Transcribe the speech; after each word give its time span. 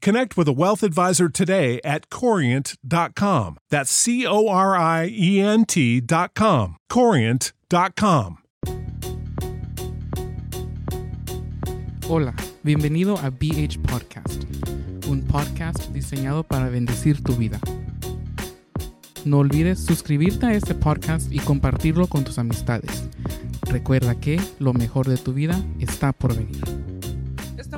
connect 0.00 0.36
with 0.36 0.48
a 0.48 0.52
wealth 0.52 0.82
advisor 0.82 1.28
today 1.28 1.80
at 1.84 2.08
corient.com. 2.08 3.58
That's 3.70 3.90
C 3.90 4.26
O 4.26 4.48
R 4.48 4.74
I 4.76 5.08
E 5.12 5.40
N 5.40 5.64
T.com. 5.66 6.76
Corient.com. 6.88 8.38
Hola, 12.08 12.34
bienvenido 12.62 13.18
a 13.18 13.30
BH 13.30 13.82
Podcast, 13.82 14.44
un 15.08 15.22
podcast 15.22 15.92
diseñado 15.92 16.44
para 16.44 16.68
bendecir 16.68 17.20
tu 17.22 17.34
vida. 17.34 17.58
No 19.24 19.38
olvides 19.38 19.84
suscribirte 19.84 20.46
a 20.46 20.54
este 20.54 20.74
podcast 20.74 21.32
y 21.32 21.40
compartirlo 21.40 22.06
con 22.06 22.22
tus 22.22 22.38
amistades. 22.38 23.08
Recuerda 23.62 24.14
que 24.14 24.40
lo 24.60 24.72
mejor 24.72 25.08
de 25.08 25.16
tu 25.16 25.32
vida 25.32 25.60
está 25.80 26.12
por 26.12 26.36
venir. 26.36 26.75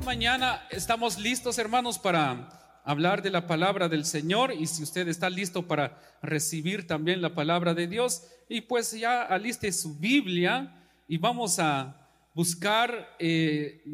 Mañana 0.08 0.66
estamos 0.70 1.18
listos, 1.18 1.58
hermanos, 1.58 1.98
para 1.98 2.80
hablar 2.82 3.20
de 3.20 3.28
la 3.28 3.46
palabra 3.46 3.90
del 3.90 4.06
Señor 4.06 4.54
y 4.54 4.66
si 4.66 4.82
usted 4.82 5.06
está 5.06 5.28
listo 5.28 5.68
para 5.68 6.00
recibir 6.22 6.86
también 6.86 7.20
la 7.20 7.34
palabra 7.34 7.74
de 7.74 7.86
Dios, 7.88 8.22
y 8.48 8.62
pues 8.62 8.92
ya 8.92 9.22
aliste 9.22 9.70
su 9.70 9.98
Biblia 9.98 10.88
y 11.08 11.18
vamos 11.18 11.58
a 11.58 12.08
buscar 12.34 13.16
eh, 13.18 13.84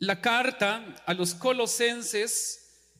la 0.00 0.20
carta 0.20 0.96
a 1.06 1.14
los 1.14 1.36
colosenses, 1.36 2.90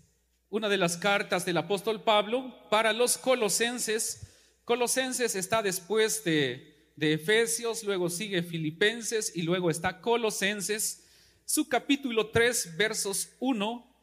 una 0.48 0.68
de 0.68 0.76
las 0.76 0.96
cartas 0.96 1.44
del 1.44 1.56
apóstol 1.56 2.04
Pablo 2.04 2.68
para 2.70 2.92
los 2.92 3.18
colosenses. 3.18 4.28
Colosenses 4.64 5.34
está 5.34 5.60
después 5.60 6.22
de, 6.22 6.92
de 6.94 7.14
Efesios, 7.14 7.82
luego 7.82 8.08
sigue 8.08 8.44
Filipenses 8.44 9.32
y 9.34 9.42
luego 9.42 9.70
está 9.70 10.00
Colosenses 10.00 11.03
su 11.44 11.68
capítulo 11.68 12.30
3, 12.30 12.76
versos 12.76 13.28
1 13.40 13.94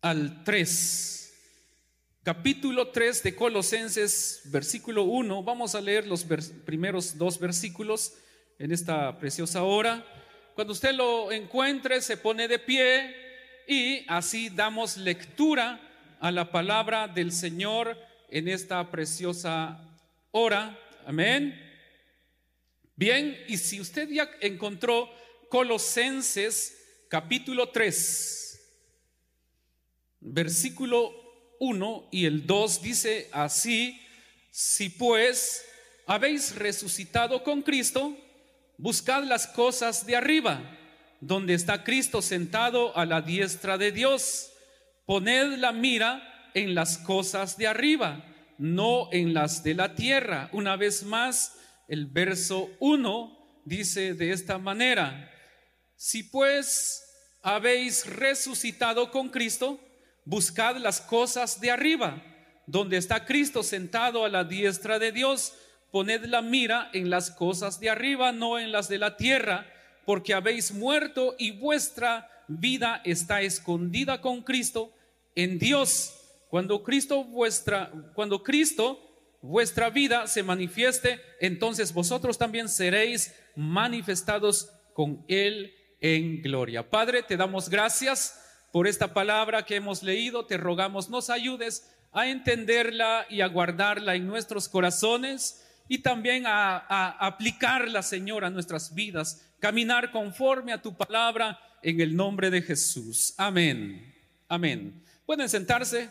al 0.00 0.42
3. 0.44 1.18
Capítulo 2.24 2.88
3 2.88 3.22
de 3.22 3.34
Colosenses, 3.34 4.42
versículo 4.44 5.04
1. 5.04 5.42
Vamos 5.42 5.74
a 5.74 5.80
leer 5.80 6.06
los 6.06 6.24
primeros 6.64 7.18
dos 7.18 7.38
versículos 7.38 8.14
en 8.58 8.72
esta 8.72 9.18
preciosa 9.18 9.62
hora. 9.62 10.04
Cuando 10.54 10.72
usted 10.72 10.92
lo 10.92 11.32
encuentre, 11.32 12.00
se 12.00 12.16
pone 12.16 12.46
de 12.46 12.58
pie 12.58 13.14
y 13.66 14.04
así 14.08 14.50
damos 14.50 14.96
lectura 14.96 15.80
a 16.20 16.30
la 16.30 16.50
palabra 16.50 17.08
del 17.08 17.32
Señor 17.32 17.96
en 18.28 18.48
esta 18.48 18.90
preciosa 18.90 19.80
hora. 20.30 20.78
Amén. 21.06 21.71
Bien, 22.94 23.42
y 23.48 23.56
si 23.56 23.80
usted 23.80 24.08
ya 24.10 24.30
encontró 24.40 25.10
Colosenses 25.48 26.76
capítulo 27.08 27.70
3, 27.70 28.60
versículo 30.20 31.12
1 31.58 32.08
y 32.10 32.26
el 32.26 32.46
2 32.46 32.82
dice 32.82 33.28
así, 33.32 34.00
si 34.50 34.90
pues 34.90 35.64
habéis 36.06 36.54
resucitado 36.56 37.42
con 37.42 37.62
Cristo, 37.62 38.16
buscad 38.76 39.24
las 39.24 39.46
cosas 39.46 40.04
de 40.04 40.16
arriba, 40.16 40.78
donde 41.20 41.54
está 41.54 41.84
Cristo 41.84 42.20
sentado 42.20 42.96
a 42.96 43.06
la 43.06 43.22
diestra 43.22 43.78
de 43.78 43.92
Dios. 43.92 44.52
Poned 45.06 45.56
la 45.58 45.72
mira 45.72 46.50
en 46.52 46.74
las 46.74 46.98
cosas 46.98 47.56
de 47.56 47.66
arriba, 47.66 48.24
no 48.58 49.08
en 49.12 49.32
las 49.32 49.62
de 49.62 49.74
la 49.74 49.94
tierra. 49.94 50.50
Una 50.52 50.76
vez 50.76 51.04
más, 51.04 51.56
el 51.88 52.06
verso 52.06 52.70
1 52.80 53.62
dice 53.64 54.14
de 54.14 54.32
esta 54.32 54.58
manera, 54.58 55.30
si 55.96 56.22
pues 56.22 57.04
habéis 57.42 58.06
resucitado 58.06 59.10
con 59.10 59.28
Cristo, 59.28 59.80
buscad 60.24 60.76
las 60.76 61.00
cosas 61.00 61.60
de 61.60 61.70
arriba, 61.70 62.22
donde 62.66 62.96
está 62.96 63.24
Cristo 63.24 63.62
sentado 63.62 64.24
a 64.24 64.28
la 64.28 64.44
diestra 64.44 64.98
de 64.98 65.12
Dios. 65.12 65.54
Poned 65.90 66.24
la 66.24 66.40
mira 66.40 66.90
en 66.92 67.10
las 67.10 67.30
cosas 67.30 67.78
de 67.80 67.90
arriba, 67.90 68.32
no 68.32 68.58
en 68.58 68.72
las 68.72 68.88
de 68.88 68.98
la 68.98 69.16
tierra, 69.16 69.66
porque 70.06 70.34
habéis 70.34 70.72
muerto 70.72 71.34
y 71.38 71.50
vuestra 71.50 72.28
vida 72.48 73.02
está 73.04 73.42
escondida 73.42 74.20
con 74.20 74.42
Cristo 74.42 74.92
en 75.34 75.58
Dios. 75.58 76.14
Cuando 76.48 76.82
Cristo 76.82 77.24
vuestra 77.24 77.90
cuando 78.14 78.42
Cristo 78.42 79.11
vuestra 79.42 79.90
vida 79.90 80.26
se 80.28 80.42
manifieste, 80.42 81.20
entonces 81.40 81.92
vosotros 81.92 82.38
también 82.38 82.68
seréis 82.68 83.34
manifestados 83.56 84.70
con 84.94 85.24
Él 85.28 85.74
en 86.00 86.40
gloria. 86.40 86.88
Padre, 86.88 87.22
te 87.22 87.36
damos 87.36 87.68
gracias 87.68 88.38
por 88.72 88.86
esta 88.86 89.12
palabra 89.12 89.64
que 89.64 89.76
hemos 89.76 90.02
leído, 90.02 90.46
te 90.46 90.56
rogamos 90.56 91.10
nos 91.10 91.28
ayudes 91.28 91.92
a 92.12 92.28
entenderla 92.28 93.26
y 93.28 93.40
a 93.40 93.48
guardarla 93.48 94.14
en 94.14 94.26
nuestros 94.26 94.68
corazones 94.68 95.66
y 95.88 95.98
también 95.98 96.44
a, 96.46 96.78
aplicarla, 97.18 98.02
Señor, 98.02 98.44
a 98.44 98.50
nuestras 98.50 98.94
vidas, 98.94 99.52
caminar 99.58 100.10
conforme 100.10 100.72
a 100.72 100.80
tu 100.80 100.96
palabra 100.96 101.58
en 101.82 102.00
el 102.00 102.14
nombre 102.14 102.50
de 102.50 102.62
Jesús. 102.62 103.34
Amén. 103.36 104.14
Amén. 104.48 105.02
Pueden 105.26 105.48
sentarse 105.48 106.10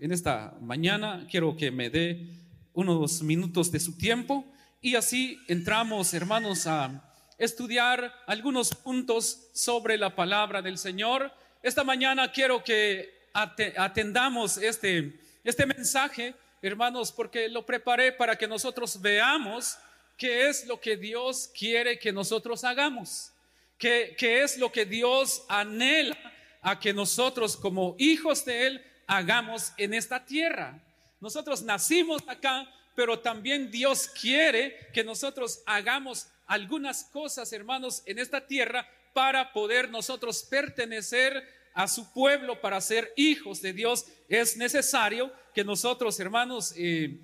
en 0.00 0.12
esta 0.12 0.54
mañana. 0.60 1.26
Quiero 1.30 1.56
que 1.56 1.70
me 1.70 1.88
dé 1.88 2.41
unos 2.74 3.22
minutos 3.22 3.70
de 3.70 3.80
su 3.80 3.96
tiempo 3.96 4.44
y 4.80 4.96
así 4.96 5.38
entramos, 5.46 6.12
hermanos, 6.12 6.66
a 6.66 7.08
estudiar 7.38 8.12
algunos 8.26 8.74
puntos 8.74 9.48
sobre 9.52 9.96
la 9.96 10.14
palabra 10.14 10.62
del 10.62 10.78
Señor. 10.78 11.32
Esta 11.62 11.84
mañana 11.84 12.32
quiero 12.32 12.64
que 12.64 13.28
atendamos 13.32 14.58
este, 14.58 15.20
este 15.44 15.66
mensaje, 15.66 16.34
hermanos, 16.60 17.12
porque 17.12 17.48
lo 17.48 17.64
preparé 17.64 18.12
para 18.12 18.36
que 18.36 18.48
nosotros 18.48 19.00
veamos 19.00 19.76
qué 20.16 20.48
es 20.48 20.66
lo 20.66 20.80
que 20.80 20.96
Dios 20.96 21.50
quiere 21.56 21.98
que 21.98 22.12
nosotros 22.12 22.64
hagamos, 22.64 23.32
qué, 23.78 24.14
qué 24.18 24.42
es 24.42 24.58
lo 24.58 24.70
que 24.70 24.84
Dios 24.84 25.44
anhela 25.48 26.16
a 26.60 26.78
que 26.78 26.92
nosotros 26.92 27.56
como 27.56 27.96
hijos 27.98 28.44
de 28.44 28.66
Él 28.66 28.84
hagamos 29.06 29.72
en 29.76 29.94
esta 29.94 30.24
tierra. 30.24 30.80
Nosotros 31.22 31.62
nacimos 31.62 32.20
acá, 32.26 32.68
pero 32.96 33.20
también 33.20 33.70
Dios 33.70 34.08
quiere 34.08 34.76
que 34.92 35.04
nosotros 35.04 35.62
hagamos 35.66 36.26
algunas 36.46 37.04
cosas, 37.04 37.52
hermanos, 37.52 38.02
en 38.06 38.18
esta 38.18 38.44
tierra 38.44 38.88
para 39.14 39.52
poder 39.52 39.88
nosotros 39.88 40.42
pertenecer 40.42 41.40
a 41.74 41.86
su 41.86 42.12
pueblo, 42.12 42.60
para 42.60 42.80
ser 42.80 43.12
hijos 43.16 43.62
de 43.62 43.72
Dios. 43.72 44.06
Es 44.28 44.56
necesario 44.56 45.32
que 45.54 45.62
nosotros, 45.62 46.18
hermanos, 46.18 46.74
eh, 46.76 47.20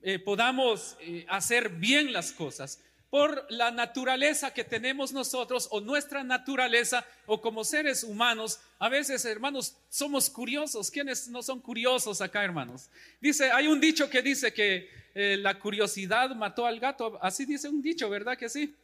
eh, 0.00 0.18
podamos 0.18 0.96
eh, 1.00 1.26
hacer 1.28 1.68
bien 1.68 2.10
las 2.10 2.32
cosas 2.32 2.80
por 3.12 3.44
la 3.50 3.70
naturaleza 3.70 4.54
que 4.54 4.64
tenemos 4.64 5.12
nosotros 5.12 5.68
o 5.70 5.82
nuestra 5.82 6.24
naturaleza 6.24 7.04
o 7.26 7.42
como 7.42 7.62
seres 7.62 8.04
humanos. 8.04 8.58
A 8.78 8.88
veces, 8.88 9.22
hermanos, 9.26 9.76
somos 9.90 10.30
curiosos. 10.30 10.90
¿Quiénes 10.90 11.28
no 11.28 11.42
son 11.42 11.60
curiosos 11.60 12.22
acá, 12.22 12.42
hermanos? 12.42 12.88
Dice, 13.20 13.50
hay 13.50 13.66
un 13.66 13.78
dicho 13.78 14.08
que 14.08 14.22
dice 14.22 14.54
que 14.54 14.88
eh, 15.14 15.36
la 15.38 15.58
curiosidad 15.58 16.34
mató 16.34 16.64
al 16.64 16.80
gato. 16.80 17.18
Así 17.20 17.44
dice 17.44 17.68
un 17.68 17.82
dicho, 17.82 18.08
¿verdad 18.08 18.38
que 18.38 18.48
sí? 18.48 18.74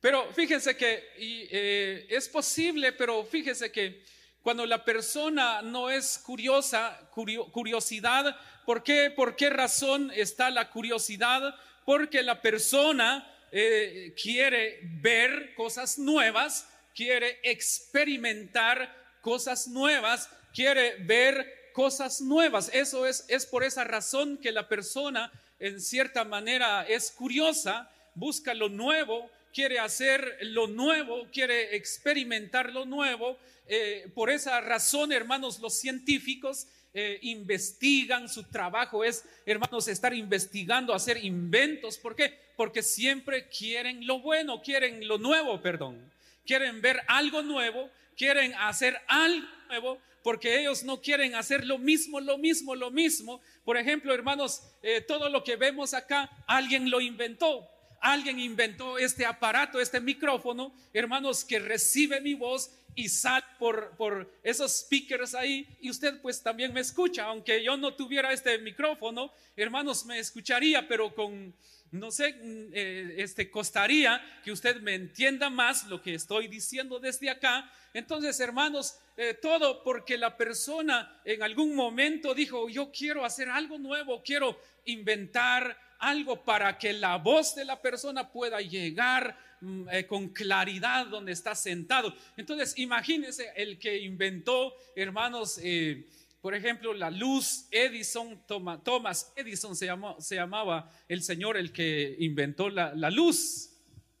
Pero 0.00 0.32
fíjense 0.32 0.76
que 0.76 1.00
eh, 1.16 2.08
es 2.10 2.28
posible, 2.28 2.90
pero 2.94 3.22
fíjense 3.24 3.70
que 3.70 4.02
cuando 4.42 4.66
la 4.66 4.84
persona 4.84 5.62
no 5.62 5.88
es 5.88 6.18
curiosa, 6.18 6.98
curiosidad, 7.12 8.36
¿por 8.66 8.82
qué? 8.82 9.08
¿Por 9.08 9.36
qué 9.36 9.50
razón 9.50 10.10
está 10.16 10.50
la 10.50 10.68
curiosidad? 10.68 11.54
Porque 11.90 12.22
la 12.22 12.40
persona 12.40 13.28
eh, 13.50 14.14
quiere 14.14 14.78
ver 15.02 15.56
cosas 15.56 15.98
nuevas, 15.98 16.68
quiere 16.94 17.40
experimentar 17.42 18.94
cosas 19.20 19.66
nuevas, 19.66 20.30
quiere 20.54 21.02
ver 21.02 21.72
cosas 21.72 22.20
nuevas. 22.20 22.70
Eso 22.72 23.08
es, 23.08 23.24
es 23.26 23.44
por 23.44 23.64
esa 23.64 23.82
razón 23.82 24.38
que 24.38 24.52
la 24.52 24.68
persona 24.68 25.32
en 25.58 25.80
cierta 25.80 26.22
manera 26.22 26.86
es 26.86 27.10
curiosa, 27.10 27.90
busca 28.14 28.54
lo 28.54 28.68
nuevo, 28.68 29.28
quiere 29.52 29.80
hacer 29.80 30.38
lo 30.42 30.68
nuevo, 30.68 31.26
quiere 31.32 31.74
experimentar 31.74 32.72
lo 32.72 32.84
nuevo. 32.84 33.36
Eh, 33.66 34.08
por 34.14 34.30
esa 34.30 34.60
razón, 34.60 35.10
hermanos, 35.10 35.58
los 35.58 35.80
científicos 35.80 36.68
eh, 36.92 37.18
investigan, 37.22 38.28
su 38.28 38.42
trabajo 38.42 39.04
es, 39.04 39.24
hermanos, 39.46 39.86
estar 39.86 40.12
investigando, 40.12 40.92
hacer 40.92 41.24
inventos. 41.24 41.98
¿Por 41.98 42.16
qué? 42.16 42.36
Porque 42.56 42.82
siempre 42.82 43.48
quieren 43.48 44.06
lo 44.06 44.18
bueno, 44.20 44.60
quieren 44.60 45.06
lo 45.06 45.18
nuevo, 45.18 45.60
perdón. 45.60 46.10
Quieren 46.44 46.80
ver 46.80 47.00
algo 47.06 47.42
nuevo, 47.42 47.88
quieren 48.16 48.54
hacer 48.54 49.00
algo 49.06 49.46
nuevo, 49.68 49.98
porque 50.22 50.60
ellos 50.60 50.82
no 50.82 51.00
quieren 51.00 51.36
hacer 51.36 51.64
lo 51.64 51.78
mismo, 51.78 52.20
lo 52.20 52.38
mismo, 52.38 52.74
lo 52.74 52.90
mismo. 52.90 53.40
Por 53.64 53.76
ejemplo, 53.76 54.12
hermanos, 54.12 54.62
eh, 54.82 55.00
todo 55.00 55.28
lo 55.28 55.44
que 55.44 55.56
vemos 55.56 55.94
acá, 55.94 56.28
alguien 56.46 56.90
lo 56.90 57.00
inventó. 57.00 57.68
Alguien 58.00 58.40
inventó 58.40 58.96
este 58.96 59.26
aparato, 59.26 59.78
este 59.78 60.00
micrófono, 60.00 60.74
hermanos, 60.92 61.44
que 61.44 61.58
recibe 61.58 62.20
mi 62.20 62.32
voz 62.34 62.70
y 62.94 63.08
sale 63.08 63.44
por, 63.58 64.30
esos 64.42 64.78
speakers 64.78 65.34
ahí 65.34 65.66
y 65.80 65.90
usted 65.90 66.20
pues 66.20 66.42
también 66.42 66.72
me 66.72 66.80
escucha, 66.80 67.24
aunque 67.24 67.62
yo 67.62 67.76
no 67.76 67.94
tuviera 67.94 68.32
este 68.32 68.58
micrófono, 68.58 69.32
hermanos, 69.56 70.04
me 70.06 70.18
escucharía, 70.18 70.88
pero 70.88 71.14
con, 71.14 71.54
no 71.92 72.10
sé, 72.10 72.32
mm, 72.32 72.70
eh, 72.72 73.14
este, 73.18 73.50
costaría 73.50 74.20
que 74.42 74.52
usted 74.52 74.80
me 74.80 74.94
entienda 74.94 75.50
más 75.50 75.86
lo 75.86 76.00
que 76.02 76.14
estoy 76.14 76.48
diciendo 76.48 76.98
desde 76.98 77.30
acá. 77.30 77.70
Entonces, 77.92 78.38
hermanos, 78.40 78.98
eh, 79.16 79.34
todo 79.34 79.82
porque 79.82 80.16
la 80.16 80.36
persona 80.36 81.20
en 81.24 81.42
algún 81.42 81.74
momento 81.74 82.34
dijo, 82.34 82.68
yo 82.68 82.90
quiero 82.92 83.24
hacer 83.24 83.48
algo 83.48 83.78
nuevo, 83.78 84.22
quiero 84.22 84.58
inventar 84.84 85.76
algo 86.00 86.42
para 86.42 86.76
que 86.78 86.92
la 86.92 87.16
voz 87.16 87.54
de 87.54 87.64
la 87.64 87.80
persona 87.80 88.30
pueda 88.32 88.60
llegar 88.60 89.36
Mm, 89.62 89.88
eh, 89.90 90.06
con 90.06 90.30
claridad 90.30 91.06
donde 91.06 91.32
está 91.32 91.54
sentado. 91.54 92.14
Entonces, 92.38 92.78
imagínense 92.78 93.52
el 93.54 93.78
que 93.78 93.98
inventó, 93.98 94.74
hermanos, 94.96 95.60
eh, 95.62 96.06
por 96.40 96.54
ejemplo, 96.54 96.94
la 96.94 97.10
luz 97.10 97.66
Edison, 97.70 98.42
Thomas 98.46 99.30
Edison 99.36 99.76
se, 99.76 99.84
llamó, 99.84 100.18
se 100.18 100.36
llamaba 100.36 100.90
el 101.08 101.22
señor 101.22 101.58
el 101.58 101.72
que 101.72 102.16
inventó 102.20 102.70
la, 102.70 102.94
la 102.94 103.10
luz. 103.10 103.68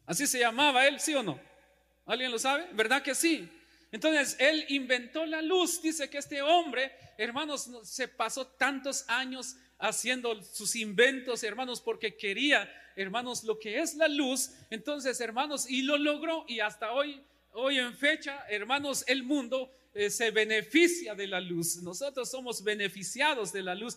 Así 0.04 0.26
se 0.26 0.40
llamaba 0.40 0.86
él, 0.86 1.00
¿sí 1.00 1.14
o 1.14 1.22
no? 1.22 1.40
¿Alguien 2.04 2.30
lo 2.30 2.38
sabe? 2.38 2.66
¿Verdad 2.74 3.02
que 3.02 3.14
sí? 3.14 3.48
Entonces, 3.92 4.36
él 4.38 4.66
inventó 4.68 5.24
la 5.24 5.40
luz. 5.40 5.80
Dice 5.80 6.10
que 6.10 6.18
este 6.18 6.42
hombre, 6.42 6.92
hermanos, 7.16 7.70
se 7.84 8.08
pasó 8.08 8.46
tantos 8.46 9.06
años 9.08 9.56
haciendo 9.80 10.42
sus 10.42 10.76
inventos, 10.76 11.42
hermanos, 11.42 11.80
porque 11.80 12.16
quería 12.16 12.68
hermanos, 12.96 13.44
lo 13.44 13.58
que 13.58 13.80
es 13.80 13.94
la 13.94 14.08
luz. 14.08 14.50
Entonces, 14.70 15.20
hermanos, 15.20 15.68
y 15.68 15.82
lo 15.82 15.96
logró 15.96 16.44
y 16.48 16.60
hasta 16.60 16.92
hoy, 16.92 17.20
hoy 17.52 17.78
en 17.78 17.96
fecha, 17.96 18.44
hermanos, 18.48 19.04
el 19.06 19.22
mundo 19.22 19.70
eh, 19.94 20.10
se 20.10 20.30
beneficia 20.30 21.14
de 21.14 21.26
la 21.26 21.40
luz. 21.40 21.82
Nosotros 21.82 22.30
somos 22.30 22.62
beneficiados 22.62 23.52
de 23.52 23.62
la 23.62 23.74
luz. 23.74 23.96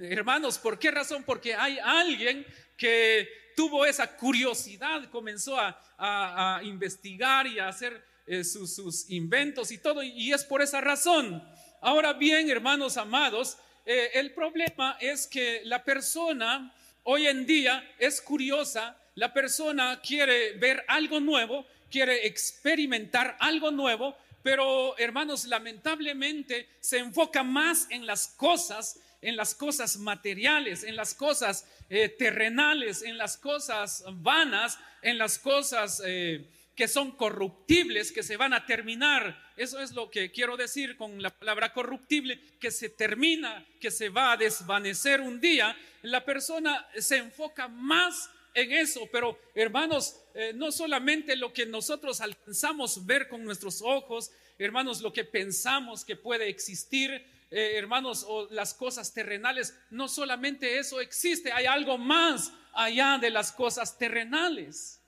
hermanos, 0.00 0.58
¿por 0.58 0.78
qué 0.78 0.90
razón? 0.90 1.24
Porque 1.24 1.54
hay 1.54 1.78
alguien 1.82 2.46
que 2.76 3.28
tuvo 3.56 3.84
esa 3.84 4.16
curiosidad, 4.16 5.10
comenzó 5.10 5.56
a, 5.58 6.60
investigar 6.64 7.46
y 7.46 7.58
a 7.58 7.68
hacer 7.68 8.02
eh, 8.26 8.42
sus, 8.44 9.10
inventos 9.10 9.70
y 9.70 9.78
todo, 9.78 10.02
y 10.02 10.32
es 10.32 10.44
por 10.44 10.62
esa 10.62 10.80
razón. 10.80 11.42
Ahora 11.82 12.12
bien, 12.12 12.48
hermanos 12.48 12.96
amados, 12.96 13.58
eh, 13.86 14.10
el 14.14 14.32
problema 14.32 14.96
es 15.00 15.26
que 15.26 15.62
la 15.64 15.84
persona 15.84 16.72
hoy 17.04 17.26
en 17.26 17.46
día 17.46 17.88
es 17.98 18.20
curiosa, 18.20 18.96
la 19.14 19.32
persona 19.32 20.00
quiere 20.00 20.52
ver 20.52 20.84
algo 20.88 21.20
nuevo, 21.20 21.66
quiere 21.90 22.26
experimentar 22.26 23.36
algo 23.40 23.70
nuevo, 23.70 24.16
pero 24.42 24.96
hermanos, 24.98 25.44
lamentablemente 25.46 26.68
se 26.80 26.98
enfoca 26.98 27.42
más 27.42 27.86
en 27.90 28.06
las 28.06 28.28
cosas, 28.28 29.00
en 29.20 29.36
las 29.36 29.54
cosas 29.54 29.98
materiales, 29.98 30.84
en 30.84 30.96
las 30.96 31.14
cosas 31.14 31.66
eh, 31.90 32.08
terrenales, 32.08 33.02
en 33.02 33.18
las 33.18 33.36
cosas 33.36 34.04
vanas, 34.12 34.78
en 35.02 35.18
las 35.18 35.38
cosas... 35.38 36.02
Eh, 36.04 36.46
que 36.80 36.88
son 36.88 37.10
corruptibles, 37.10 38.10
que 38.10 38.22
se 38.22 38.38
van 38.38 38.54
a 38.54 38.64
terminar. 38.64 39.52
Eso 39.54 39.80
es 39.80 39.92
lo 39.92 40.10
que 40.10 40.32
quiero 40.32 40.56
decir 40.56 40.96
con 40.96 41.20
la 41.20 41.28
palabra 41.28 41.74
corruptible, 41.74 42.40
que 42.58 42.70
se 42.70 42.88
termina, 42.88 43.66
que 43.78 43.90
se 43.90 44.08
va 44.08 44.32
a 44.32 44.38
desvanecer 44.38 45.20
un 45.20 45.42
día. 45.42 45.76
La 46.00 46.24
persona 46.24 46.88
se 46.96 47.18
enfoca 47.18 47.68
más 47.68 48.30
en 48.54 48.72
eso, 48.72 49.06
pero 49.12 49.38
hermanos, 49.54 50.22
eh, 50.32 50.52
no 50.54 50.72
solamente 50.72 51.36
lo 51.36 51.52
que 51.52 51.66
nosotros 51.66 52.22
alcanzamos 52.22 53.04
ver 53.04 53.28
con 53.28 53.44
nuestros 53.44 53.82
ojos, 53.82 54.30
hermanos, 54.58 55.02
lo 55.02 55.12
que 55.12 55.24
pensamos 55.24 56.02
que 56.02 56.16
puede 56.16 56.48
existir, 56.48 57.10
eh, 57.50 57.72
hermanos, 57.74 58.24
o 58.26 58.48
las 58.50 58.72
cosas 58.72 59.12
terrenales, 59.12 59.78
no 59.90 60.08
solamente 60.08 60.78
eso 60.78 61.02
existe, 61.02 61.52
hay 61.52 61.66
algo 61.66 61.98
más 61.98 62.50
allá 62.72 63.18
de 63.20 63.28
las 63.28 63.52
cosas 63.52 63.98
terrenales. 63.98 64.99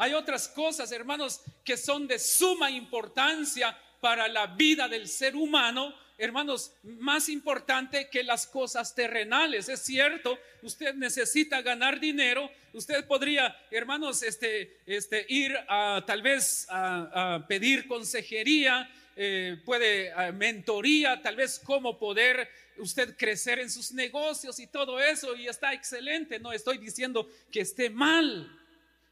Hay 0.00 0.14
otras 0.14 0.46
cosas, 0.46 0.92
hermanos, 0.92 1.40
que 1.64 1.76
son 1.76 2.06
de 2.06 2.20
suma 2.20 2.70
importancia 2.70 3.76
para 4.00 4.28
la 4.28 4.46
vida 4.46 4.88
del 4.88 5.08
ser 5.08 5.34
humano, 5.34 5.92
hermanos, 6.16 6.72
más 6.84 7.28
importante 7.28 8.08
que 8.08 8.22
las 8.22 8.46
cosas 8.46 8.94
terrenales. 8.94 9.68
Es 9.68 9.80
cierto, 9.80 10.38
usted 10.62 10.94
necesita 10.94 11.62
ganar 11.62 11.98
dinero, 11.98 12.48
usted 12.74 13.04
podría, 13.06 13.56
hermanos, 13.72 14.22
este, 14.22 14.78
este, 14.86 15.26
ir 15.28 15.58
a 15.68 16.04
tal 16.06 16.22
vez 16.22 16.68
a, 16.70 17.44
pedir 17.48 17.88
consejería, 17.88 18.88
eh, 19.16 19.56
puede 19.64 20.12
mentoría, 20.32 21.20
tal 21.20 21.34
vez 21.34 21.60
cómo 21.64 21.98
poder 21.98 22.48
usted 22.76 23.16
crecer 23.16 23.58
en 23.58 23.68
sus 23.68 23.90
negocios 23.90 24.60
y 24.60 24.68
todo 24.68 25.00
eso, 25.00 25.34
y 25.34 25.48
está 25.48 25.72
excelente, 25.72 26.38
no 26.38 26.52
estoy 26.52 26.78
diciendo 26.78 27.28
que 27.50 27.62
esté 27.62 27.90
mal. 27.90 28.57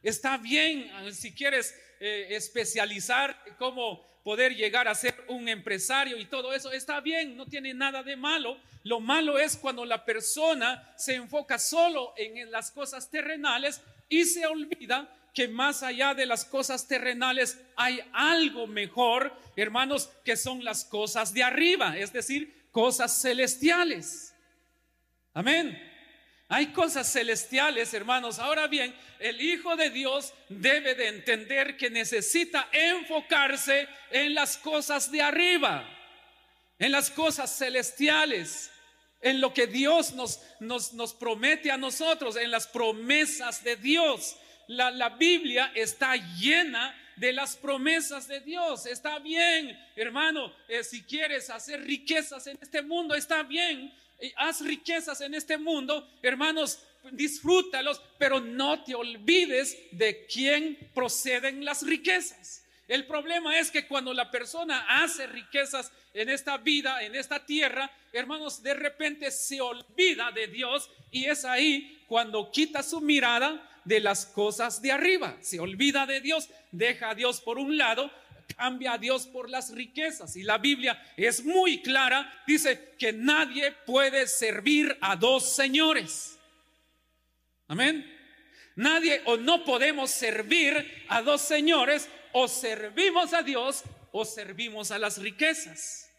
Está 0.06 0.38
bien 0.38 0.88
eh, 1.02 1.12
si 1.12 1.34
quieres 1.34 1.74
eh, 1.98 2.28
especializar 2.30 3.36
cómo 3.58 4.06
poder 4.22 4.54
llegar 4.54 4.86
a 4.86 4.94
ser 4.94 5.16
un 5.26 5.48
empresario 5.48 6.16
y 6.16 6.26
todo 6.26 6.54
eso. 6.54 6.70
Está 6.70 7.00
bien, 7.00 7.36
no 7.36 7.44
tiene 7.44 7.74
nada 7.74 8.04
de 8.04 8.14
malo. 8.14 8.56
Lo 8.84 9.00
malo 9.00 9.36
es 9.36 9.56
cuando 9.56 9.84
la 9.84 10.04
persona 10.04 10.94
se 10.96 11.16
enfoca 11.16 11.58
solo 11.58 12.14
en 12.16 12.52
las 12.52 12.70
cosas 12.70 13.10
terrenales 13.10 13.82
y 14.08 14.24
se 14.26 14.46
olvida 14.46 15.12
que 15.34 15.48
más 15.48 15.82
allá 15.82 16.14
de 16.14 16.24
las 16.24 16.44
cosas 16.44 16.86
terrenales 16.86 17.60
hay 17.74 17.98
algo 18.12 18.68
mejor, 18.68 19.36
hermanos, 19.56 20.08
que 20.24 20.36
son 20.36 20.62
las 20.62 20.84
cosas 20.84 21.34
de 21.34 21.42
arriba, 21.42 21.98
es 21.98 22.12
decir, 22.12 22.68
cosas 22.70 23.20
celestiales. 23.20 24.32
Amén. 25.34 25.95
Hay 26.48 26.66
cosas 26.68 27.12
celestiales, 27.12 27.92
hermanos. 27.92 28.38
Ahora 28.38 28.68
bien, 28.68 28.94
el 29.18 29.40
Hijo 29.40 29.74
de 29.74 29.90
Dios 29.90 30.32
debe 30.48 30.94
de 30.94 31.08
entender 31.08 31.76
que 31.76 31.90
necesita 31.90 32.68
enfocarse 32.70 33.88
en 34.10 34.34
las 34.34 34.56
cosas 34.56 35.10
de 35.10 35.22
arriba, 35.22 35.88
en 36.78 36.92
las 36.92 37.10
cosas 37.10 37.56
celestiales, 37.56 38.70
en 39.20 39.40
lo 39.40 39.52
que 39.52 39.66
Dios 39.66 40.12
nos, 40.12 40.40
nos, 40.60 40.92
nos 40.92 41.14
promete 41.14 41.72
a 41.72 41.76
nosotros, 41.76 42.36
en 42.36 42.52
las 42.52 42.68
promesas 42.68 43.64
de 43.64 43.74
Dios. 43.74 44.36
La, 44.68 44.92
la 44.92 45.08
Biblia 45.10 45.72
está 45.74 46.14
llena 46.14 46.94
de 47.16 47.32
las 47.32 47.56
promesas 47.56 48.28
de 48.28 48.40
Dios. 48.40 48.86
Está 48.86 49.18
bien, 49.18 49.76
hermano, 49.96 50.52
eh, 50.68 50.84
si 50.84 51.02
quieres 51.02 51.50
hacer 51.50 51.82
riquezas 51.82 52.46
en 52.46 52.56
este 52.60 52.82
mundo, 52.82 53.16
está 53.16 53.42
bien. 53.42 53.92
Haz 54.36 54.60
riquezas 54.60 55.20
en 55.20 55.34
este 55.34 55.58
mundo, 55.58 56.08
hermanos, 56.22 56.78
disfrútalos, 57.12 58.00
pero 58.18 58.40
no 58.40 58.82
te 58.82 58.94
olvides 58.94 59.76
de 59.92 60.26
quién 60.26 60.76
proceden 60.94 61.64
las 61.64 61.82
riquezas. 61.82 62.64
El 62.88 63.06
problema 63.06 63.58
es 63.58 63.70
que 63.70 63.86
cuando 63.86 64.14
la 64.14 64.30
persona 64.30 65.02
hace 65.02 65.26
riquezas 65.26 65.90
en 66.14 66.28
esta 66.28 66.56
vida, 66.56 67.02
en 67.02 67.16
esta 67.16 67.44
tierra, 67.44 67.90
hermanos, 68.12 68.62
de 68.62 68.74
repente 68.74 69.30
se 69.32 69.60
olvida 69.60 70.30
de 70.30 70.46
Dios 70.46 70.88
y 71.10 71.24
es 71.24 71.44
ahí 71.44 72.04
cuando 72.06 72.50
quita 72.50 72.82
su 72.84 73.00
mirada 73.00 73.80
de 73.84 74.00
las 74.00 74.26
cosas 74.26 74.80
de 74.82 74.92
arriba. 74.92 75.36
Se 75.40 75.58
olvida 75.58 76.06
de 76.06 76.20
Dios, 76.20 76.48
deja 76.70 77.10
a 77.10 77.14
Dios 77.14 77.40
por 77.40 77.58
un 77.58 77.76
lado, 77.76 78.10
cambia 78.54 78.92
a 78.92 78.98
Dios 78.98 79.26
por 79.26 79.50
las 79.50 79.72
riquezas. 79.72 80.36
Y 80.36 80.42
la 80.42 80.58
Biblia 80.58 81.00
es 81.16 81.44
muy 81.44 81.82
clara, 81.82 82.42
dice 82.46 82.94
que 82.98 83.12
nadie 83.12 83.72
puede 83.86 84.26
servir 84.26 84.96
a 85.00 85.16
dos 85.16 85.54
señores. 85.54 86.38
Amén. 87.68 88.12
Nadie 88.76 89.22
o 89.24 89.36
no 89.36 89.64
podemos 89.64 90.10
servir 90.10 91.06
a 91.08 91.22
dos 91.22 91.40
señores 91.40 92.08
o 92.32 92.46
servimos 92.46 93.32
a 93.32 93.42
Dios 93.42 93.82
o 94.12 94.24
servimos 94.24 94.90
a 94.90 94.98
las 94.98 95.18
riquezas. 95.18 96.10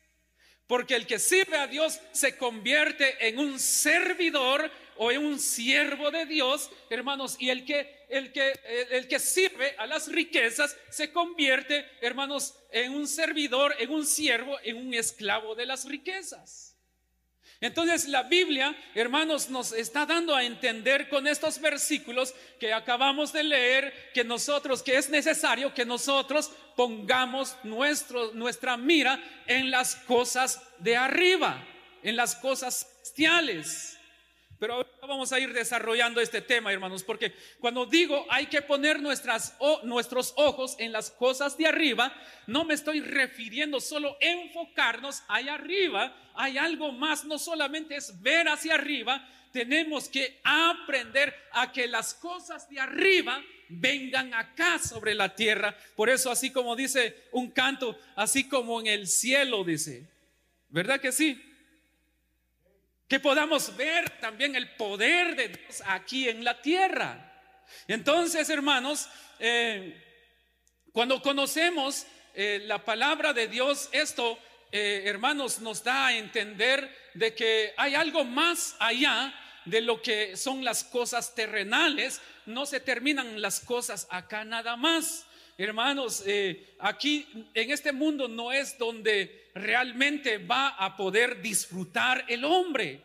Porque 0.67 0.95
el 0.95 1.07
que 1.07 1.17
sirve 1.17 1.57
a 1.57 1.67
Dios 1.67 1.99
se 2.11 2.37
convierte 2.37 3.27
en 3.27 3.39
un 3.39 3.59
servidor 3.59 4.69
o 4.97 5.11
en 5.11 5.25
un 5.25 5.39
siervo 5.39 6.11
de 6.11 6.25
Dios, 6.25 6.69
hermanos, 6.89 7.37
y 7.39 7.49
el 7.49 7.65
que 7.65 8.05
el 8.09 8.31
que 8.31 8.53
el 8.91 9.07
que 9.07 9.19
sirve 9.19 9.75
a 9.77 9.85
las 9.85 10.11
riquezas 10.11 10.75
se 10.89 11.11
convierte, 11.11 11.85
hermanos, 12.01 12.55
en 12.71 12.93
un 12.93 13.07
servidor, 13.07 13.75
en 13.79 13.91
un 13.91 14.05
siervo, 14.05 14.57
en 14.63 14.77
un 14.77 14.93
esclavo 14.93 15.55
de 15.55 15.65
las 15.65 15.85
riquezas. 15.85 16.76
Entonces 17.59 18.07
la 18.07 18.23
Biblia, 18.23 18.75
hermanos, 18.93 19.49
nos 19.49 19.71
está 19.71 20.05
dando 20.05 20.35
a 20.35 20.43
entender 20.43 21.09
con 21.09 21.25
estos 21.25 21.59
versículos 21.59 22.35
que 22.59 22.71
acabamos 22.71 23.33
de 23.33 23.43
leer 23.43 24.11
que 24.13 24.23
nosotros, 24.23 24.83
que 24.83 24.97
es 24.97 25.09
necesario 25.09 25.73
que 25.73 25.85
nosotros 25.85 26.51
pongamos 26.75 27.55
nuestro, 27.63 28.31
nuestra 28.33 28.77
mira 28.77 29.19
en 29.47 29.71
las 29.71 29.95
cosas 29.95 30.61
de 30.77 30.97
arriba, 30.97 31.63
en 32.03 32.15
las 32.15 32.35
cosas 32.35 32.87
celestiales. 33.17 33.96
Pero 34.59 34.73
ahora 34.73 34.89
vamos 35.01 35.31
a 35.31 35.39
ir 35.39 35.53
desarrollando 35.53 36.19
este 36.19 36.41
tema, 36.41 36.73
hermanos, 36.73 37.03
porque 37.03 37.33
cuando 37.59 37.85
digo 37.85 38.25
hay 38.29 38.47
que 38.47 38.61
poner 38.61 38.99
nuestras, 39.01 39.55
nuestros 39.83 40.33
ojos 40.35 40.75
en 40.79 40.91
las 40.91 41.11
cosas 41.11 41.57
de 41.57 41.67
arriba, 41.67 42.11
no 42.47 42.65
me 42.65 42.73
estoy 42.73 43.01
refiriendo 43.01 43.79
solo 43.79 44.17
enfocarnos 44.19 45.23
allá 45.27 45.53
arriba, 45.53 46.15
hay 46.33 46.57
algo 46.57 46.91
más, 46.91 47.23
no 47.25 47.37
solamente 47.37 47.95
es 47.95 48.19
ver 48.21 48.47
hacia 48.49 48.75
arriba, 48.75 49.27
tenemos 49.51 50.09
que 50.09 50.39
aprender 50.43 51.35
a 51.51 51.71
que 51.71 51.87
las 51.87 52.13
cosas 52.15 52.67
de 52.69 52.79
arriba 52.79 53.43
vengan 53.69 54.33
acá 54.33 54.79
sobre 54.79 55.13
la 55.13 55.35
tierra. 55.35 55.75
Por 55.95 56.09
eso, 56.09 56.31
así 56.31 56.51
como 56.51 56.75
dice 56.75 57.27
un 57.31 57.51
canto, 57.51 57.97
así 58.15 58.47
como 58.47 58.79
en 58.79 58.87
el 58.87 59.07
cielo, 59.07 59.63
dice, 59.63 60.07
¿verdad 60.69 60.99
que 60.99 61.11
sí? 61.11 61.41
Que 63.07 63.19
podamos 63.19 63.75
ver 63.77 64.19
también 64.19 64.55
el 64.55 64.69
poder 64.75 65.35
de 65.35 65.49
Dios 65.49 65.81
aquí 65.85 66.27
en 66.27 66.43
la 66.43 66.61
tierra. 66.61 67.23
Entonces, 67.87 68.49
hermanos, 68.49 69.07
eh, 69.39 70.03
cuando 70.91 71.21
conocemos 71.21 72.05
eh, 72.33 72.61
la 72.65 72.83
palabra 72.83 73.33
de 73.33 73.47
Dios, 73.47 73.89
esto, 73.91 74.37
eh, 74.71 75.03
hermanos, 75.05 75.59
nos 75.59 75.83
da 75.83 76.07
a 76.07 76.17
entender 76.17 76.89
de 77.13 77.33
que 77.33 77.73
hay 77.77 77.95
algo 77.95 78.25
más 78.25 78.75
allá 78.79 79.33
de 79.65 79.81
lo 79.81 80.01
que 80.01 80.35
son 80.35 80.63
las 80.63 80.83
cosas 80.83 81.35
terrenales, 81.35 82.21
no 82.45 82.65
se 82.65 82.79
terminan 82.79 83.41
las 83.41 83.59
cosas 83.59 84.07
acá 84.09 84.43
nada 84.43 84.75
más. 84.75 85.26
Hermanos, 85.59 86.23
aquí 86.77 87.25
en 87.55 87.71
este 87.71 87.91
mundo 87.91 88.27
no 88.27 88.51
es 88.51 88.77
donde 88.77 89.49
realmente 89.55 90.37
va 90.37 90.69
a 90.69 90.95
poder 90.95 91.41
disfrutar 91.41 92.23
el 92.27 92.45
hombre. 92.45 93.03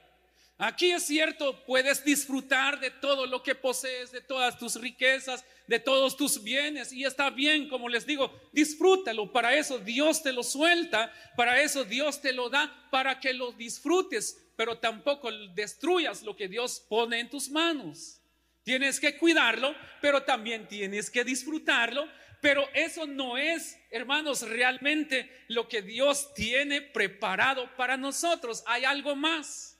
Aquí 0.58 0.90
es 0.90 1.04
cierto, 1.04 1.64
puedes 1.64 2.04
disfrutar 2.04 2.78
de 2.78 2.90
todo 2.90 3.24
lo 3.24 3.42
que 3.42 3.54
posees, 3.54 4.12
de 4.12 4.20
todas 4.20 4.58
tus 4.58 4.76
riquezas, 4.76 5.46
de 5.66 5.80
todos 5.80 6.14
tus 6.14 6.42
bienes. 6.42 6.92
Y 6.92 7.04
está 7.04 7.30
bien, 7.30 7.70
como 7.70 7.88
les 7.88 8.04
digo, 8.04 8.30
disfrútalo. 8.52 9.32
Para 9.32 9.56
eso 9.56 9.78
Dios 9.78 10.22
te 10.22 10.32
lo 10.34 10.42
suelta, 10.42 11.10
para 11.36 11.62
eso 11.62 11.84
Dios 11.84 12.20
te 12.20 12.34
lo 12.34 12.50
da, 12.50 12.86
para 12.90 13.18
que 13.18 13.32
lo 13.32 13.52
disfrutes, 13.52 14.52
pero 14.56 14.76
tampoco 14.76 15.32
destruyas 15.54 16.22
lo 16.22 16.36
que 16.36 16.48
Dios 16.48 16.84
pone 16.86 17.18
en 17.18 17.30
tus 17.30 17.48
manos. 17.48 18.20
Tienes 18.62 19.00
que 19.00 19.16
cuidarlo, 19.16 19.74
pero 20.02 20.22
también 20.22 20.68
tienes 20.68 21.10
que 21.10 21.24
disfrutarlo 21.24 22.06
pero 22.42 22.68
eso 22.74 23.06
no 23.06 23.38
es, 23.38 23.78
hermanos, 23.88 24.42
realmente 24.42 25.30
lo 25.46 25.68
que 25.68 25.80
Dios 25.80 26.34
tiene 26.34 26.82
preparado 26.82 27.70
para 27.76 27.96
nosotros. 27.96 28.64
Hay 28.66 28.84
algo 28.84 29.14
más. 29.14 29.78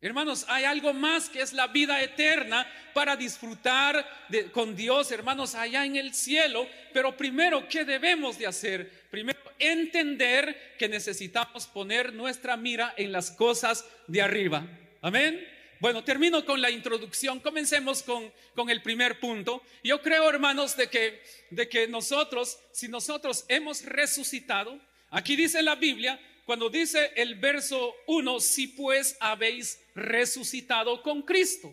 Hermanos, 0.00 0.46
hay 0.48 0.64
algo 0.64 0.94
más 0.94 1.28
que 1.28 1.42
es 1.42 1.52
la 1.52 1.66
vida 1.66 2.00
eterna 2.00 2.66
para 2.94 3.14
disfrutar 3.14 4.08
con 4.52 4.74
Dios, 4.74 5.12
hermanos, 5.12 5.54
allá 5.54 5.84
en 5.84 5.96
el 5.96 6.14
cielo. 6.14 6.66
Pero 6.94 7.14
primero, 7.14 7.68
¿qué 7.68 7.84
debemos 7.84 8.38
de 8.38 8.46
hacer? 8.46 9.08
Primero, 9.10 9.38
entender 9.58 10.76
que 10.78 10.88
necesitamos 10.88 11.66
poner 11.66 12.14
nuestra 12.14 12.56
mira 12.56 12.94
en 12.96 13.12
las 13.12 13.30
cosas 13.30 13.84
de 14.06 14.22
arriba. 14.22 14.66
Amén. 15.02 15.46
Bueno, 15.80 16.04
termino 16.04 16.44
con 16.44 16.60
la 16.60 16.70
introducción. 16.70 17.40
Comencemos 17.40 18.02
con, 18.02 18.30
con 18.54 18.68
el 18.68 18.82
primer 18.82 19.18
punto. 19.18 19.62
Yo 19.82 20.02
creo, 20.02 20.28
hermanos, 20.28 20.76
de 20.76 20.90
que, 20.90 21.22
de 21.48 21.70
que 21.70 21.88
nosotros, 21.88 22.58
si 22.70 22.86
nosotros 22.86 23.46
hemos 23.48 23.82
resucitado, 23.86 24.78
aquí 25.08 25.36
dice 25.36 25.62
la 25.62 25.76
Biblia, 25.76 26.20
cuando 26.44 26.68
dice 26.68 27.12
el 27.16 27.36
verso 27.36 27.94
1, 28.06 28.40
si 28.40 28.68
pues 28.68 29.16
habéis 29.20 29.80
resucitado 29.94 31.02
con 31.02 31.22
Cristo. 31.22 31.72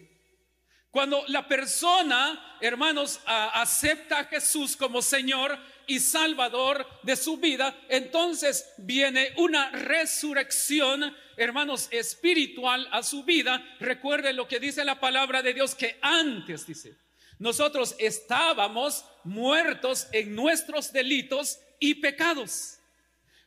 Cuando 0.89 1.25
la 1.27 1.45
persona, 1.45 2.57
hermanos, 2.61 3.19
acepta 3.25 4.19
a 4.19 4.25
Jesús 4.25 4.77
como 4.77 5.01
Señor 5.01 5.59
y 5.85 5.99
Salvador 5.99 6.87
de 7.03 7.17
su 7.17 7.37
vida, 7.37 7.77
entonces 7.89 8.69
viene 8.77 9.33
una 9.35 9.69
resurrección 9.71 11.13
hermanos, 11.37 11.87
espiritual 11.91 12.87
a 12.91 13.03
su 13.03 13.23
vida, 13.23 13.63
recuerde 13.79 14.33
lo 14.33 14.47
que 14.47 14.59
dice 14.59 14.83
la 14.83 14.99
palabra 14.99 15.41
de 15.41 15.53
Dios, 15.53 15.75
que 15.75 15.97
antes, 16.01 16.65
dice, 16.65 16.95
nosotros 17.39 17.95
estábamos 17.99 19.05
muertos 19.23 20.07
en 20.11 20.35
nuestros 20.35 20.91
delitos 20.91 21.59
y 21.79 21.95
pecados. 21.95 22.79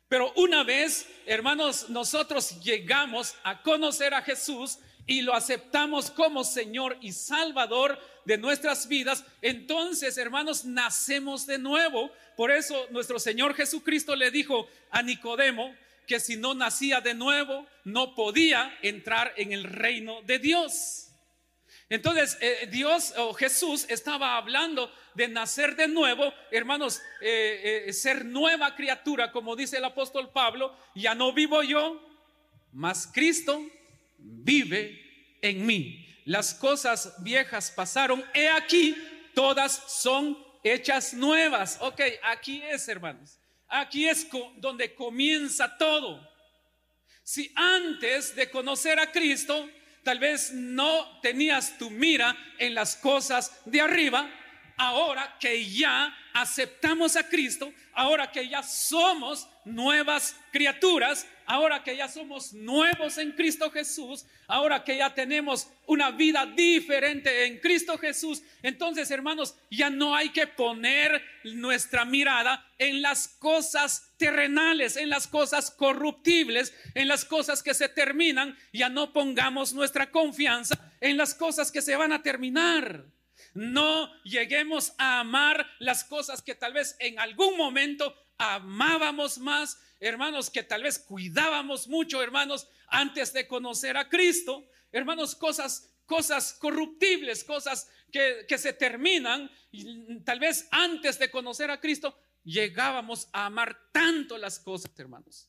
Pero 0.08 0.32
una 0.36 0.64
vez, 0.64 1.08
hermanos, 1.26 1.90
nosotros 1.90 2.60
llegamos 2.62 3.34
a 3.42 3.62
conocer 3.62 4.14
a 4.14 4.22
Jesús 4.22 4.78
y 5.06 5.22
lo 5.22 5.34
aceptamos 5.34 6.10
como 6.10 6.44
Señor 6.44 6.96
y 7.00 7.12
Salvador 7.12 7.98
de 8.24 8.38
nuestras 8.38 8.86
vidas, 8.86 9.24
entonces, 9.42 10.18
hermanos, 10.18 10.64
nacemos 10.64 11.46
de 11.46 11.58
nuevo. 11.58 12.12
Por 12.36 12.50
eso 12.50 12.86
nuestro 12.90 13.18
Señor 13.18 13.54
Jesucristo 13.54 14.14
le 14.14 14.30
dijo 14.30 14.68
a 14.90 15.02
Nicodemo, 15.02 15.74
que 16.10 16.18
si 16.18 16.36
no 16.36 16.54
nacía 16.54 17.00
de 17.00 17.14
nuevo, 17.14 17.64
no 17.84 18.16
podía 18.16 18.76
entrar 18.82 19.32
en 19.36 19.52
el 19.52 19.62
reino 19.62 20.22
de 20.22 20.40
Dios. 20.40 21.06
Entonces, 21.88 22.36
eh, 22.40 22.68
Dios 22.68 23.14
o 23.16 23.32
Jesús 23.32 23.86
estaba 23.88 24.36
hablando 24.36 24.92
de 25.14 25.28
nacer 25.28 25.76
de 25.76 25.86
nuevo, 25.86 26.34
hermanos, 26.50 27.00
eh, 27.20 27.84
eh, 27.86 27.92
ser 27.92 28.24
nueva 28.24 28.74
criatura, 28.74 29.30
como 29.30 29.54
dice 29.54 29.76
el 29.76 29.84
apóstol 29.84 30.32
Pablo, 30.32 30.76
ya 30.96 31.14
no 31.14 31.32
vivo 31.32 31.62
yo, 31.62 32.04
mas 32.72 33.06
Cristo 33.06 33.64
vive 34.18 35.38
en 35.42 35.64
mí. 35.64 36.08
Las 36.24 36.54
cosas 36.54 37.22
viejas 37.22 37.70
pasaron, 37.70 38.24
he 38.34 38.48
aquí, 38.48 38.96
todas 39.32 39.80
son 39.86 40.36
hechas 40.64 41.14
nuevas. 41.14 41.78
Ok, 41.80 42.00
aquí 42.24 42.60
es, 42.64 42.88
hermanos. 42.88 43.39
Aquí 43.70 44.08
es 44.08 44.26
donde 44.56 44.94
comienza 44.94 45.78
todo. 45.78 46.28
Si 47.22 47.52
antes 47.54 48.34
de 48.34 48.50
conocer 48.50 48.98
a 48.98 49.12
Cristo, 49.12 49.70
tal 50.02 50.18
vez 50.18 50.52
no 50.52 51.20
tenías 51.20 51.78
tu 51.78 51.88
mira 51.88 52.36
en 52.58 52.74
las 52.74 52.96
cosas 52.96 53.60
de 53.64 53.80
arriba, 53.80 54.28
ahora 54.76 55.36
que 55.38 55.64
ya 55.70 56.12
aceptamos 56.32 57.14
a 57.16 57.28
Cristo, 57.28 57.72
ahora 57.92 58.32
que 58.32 58.48
ya 58.48 58.62
somos 58.62 59.48
nuevas 59.64 60.34
criaturas, 60.50 61.26
ahora 61.50 61.82
que 61.82 61.96
ya 61.96 62.06
somos 62.06 62.52
nuevos 62.52 63.18
en 63.18 63.32
Cristo 63.32 63.72
Jesús, 63.72 64.24
ahora 64.46 64.84
que 64.84 64.96
ya 64.96 65.12
tenemos 65.12 65.66
una 65.84 66.12
vida 66.12 66.46
diferente 66.46 67.44
en 67.44 67.58
Cristo 67.58 67.98
Jesús, 67.98 68.44
entonces 68.62 69.10
hermanos, 69.10 69.56
ya 69.68 69.90
no 69.90 70.14
hay 70.14 70.28
que 70.28 70.46
poner 70.46 71.20
nuestra 71.42 72.04
mirada 72.04 72.64
en 72.78 73.02
las 73.02 73.26
cosas 73.26 74.12
terrenales, 74.16 74.96
en 74.96 75.10
las 75.10 75.26
cosas 75.26 75.72
corruptibles, 75.72 76.72
en 76.94 77.08
las 77.08 77.24
cosas 77.24 77.64
que 77.64 77.74
se 77.74 77.88
terminan, 77.88 78.56
ya 78.72 78.88
no 78.88 79.12
pongamos 79.12 79.72
nuestra 79.72 80.12
confianza 80.12 80.76
en 81.00 81.16
las 81.16 81.34
cosas 81.34 81.72
que 81.72 81.82
se 81.82 81.96
van 81.96 82.12
a 82.12 82.22
terminar. 82.22 83.06
No 83.54 84.08
lleguemos 84.22 84.92
a 84.98 85.18
amar 85.18 85.66
las 85.80 86.04
cosas 86.04 86.42
que 86.42 86.54
tal 86.54 86.74
vez 86.74 86.94
en 87.00 87.18
algún 87.18 87.56
momento 87.56 88.14
amábamos 88.38 89.38
más, 89.38 89.78
hermanos, 90.00 90.50
que 90.50 90.62
tal 90.62 90.82
vez 90.82 90.98
cuidábamos 90.98 91.86
mucho, 91.86 92.22
hermanos, 92.22 92.66
antes 92.88 93.32
de 93.32 93.46
conocer 93.46 93.96
a 93.96 94.08
Cristo. 94.08 94.66
Hermanos, 94.90 95.36
cosas 95.36 95.90
cosas 96.10 96.54
corruptibles, 96.54 97.44
cosas 97.44 97.88
que, 98.10 98.44
que 98.48 98.58
se 98.58 98.72
terminan, 98.72 99.48
tal 100.24 100.40
vez 100.40 100.66
antes 100.72 101.20
de 101.20 101.30
conocer 101.30 101.70
a 101.70 101.78
Cristo, 101.78 102.18
llegábamos 102.42 103.28
a 103.32 103.46
amar 103.46 103.78
tanto 103.92 104.36
las 104.36 104.58
cosas, 104.58 104.90
hermanos. 104.98 105.48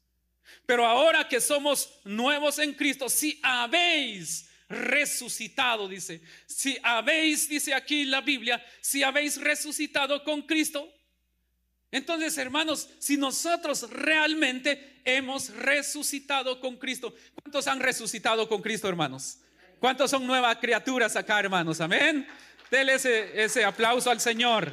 Pero 0.68 0.86
ahora 0.86 1.28
que 1.28 1.42
somos 1.42 2.00
nuevos 2.04 2.60
en 2.60 2.76
Cristo, 2.76 3.10
si 3.10 3.40
habéis 3.42 4.52
resucitado, 4.70 5.88
dice. 5.88 6.22
Si 6.46 6.78
habéis, 6.84 7.50
dice 7.50 7.74
aquí 7.74 8.06
la 8.06 8.22
Biblia, 8.22 8.64
si 8.82 9.02
habéis 9.02 9.42
resucitado 9.42 10.24
con 10.24 10.44
Cristo. 10.44 10.94
Entonces, 11.92 12.38
hermanos, 12.38 12.88
si 13.00 13.18
nosotros 13.18 13.90
realmente 13.90 15.02
hemos 15.04 15.50
resucitado 15.50 16.60
con 16.62 16.78
Cristo, 16.78 17.14
¿cuántos 17.36 17.68
han 17.68 17.82
resucitado 17.82 18.48
con 18.48 18.62
Cristo, 18.62 18.88
hermanos? 18.88 19.40
¿Cuántos 19.80 20.10
son 20.10 20.26
nuevas 20.26 20.58
criaturas 20.58 21.16
acá, 21.18 21.40
hermanos? 21.40 21.82
Amén. 21.82 22.26
Dele 22.70 22.94
ese, 22.94 23.44
ese 23.44 23.66
aplauso 23.66 24.10
al 24.10 24.22
Señor. 24.22 24.72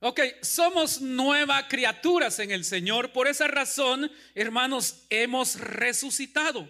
Ok, 0.00 0.20
somos 0.42 1.00
nuevas 1.00 1.64
criaturas 1.68 2.38
en 2.40 2.50
el 2.50 2.64
Señor. 2.64 3.12
Por 3.12 3.28
esa 3.28 3.48
razón, 3.48 4.10
hermanos, 4.34 5.04
hemos 5.08 5.58
resucitado. 5.60 6.68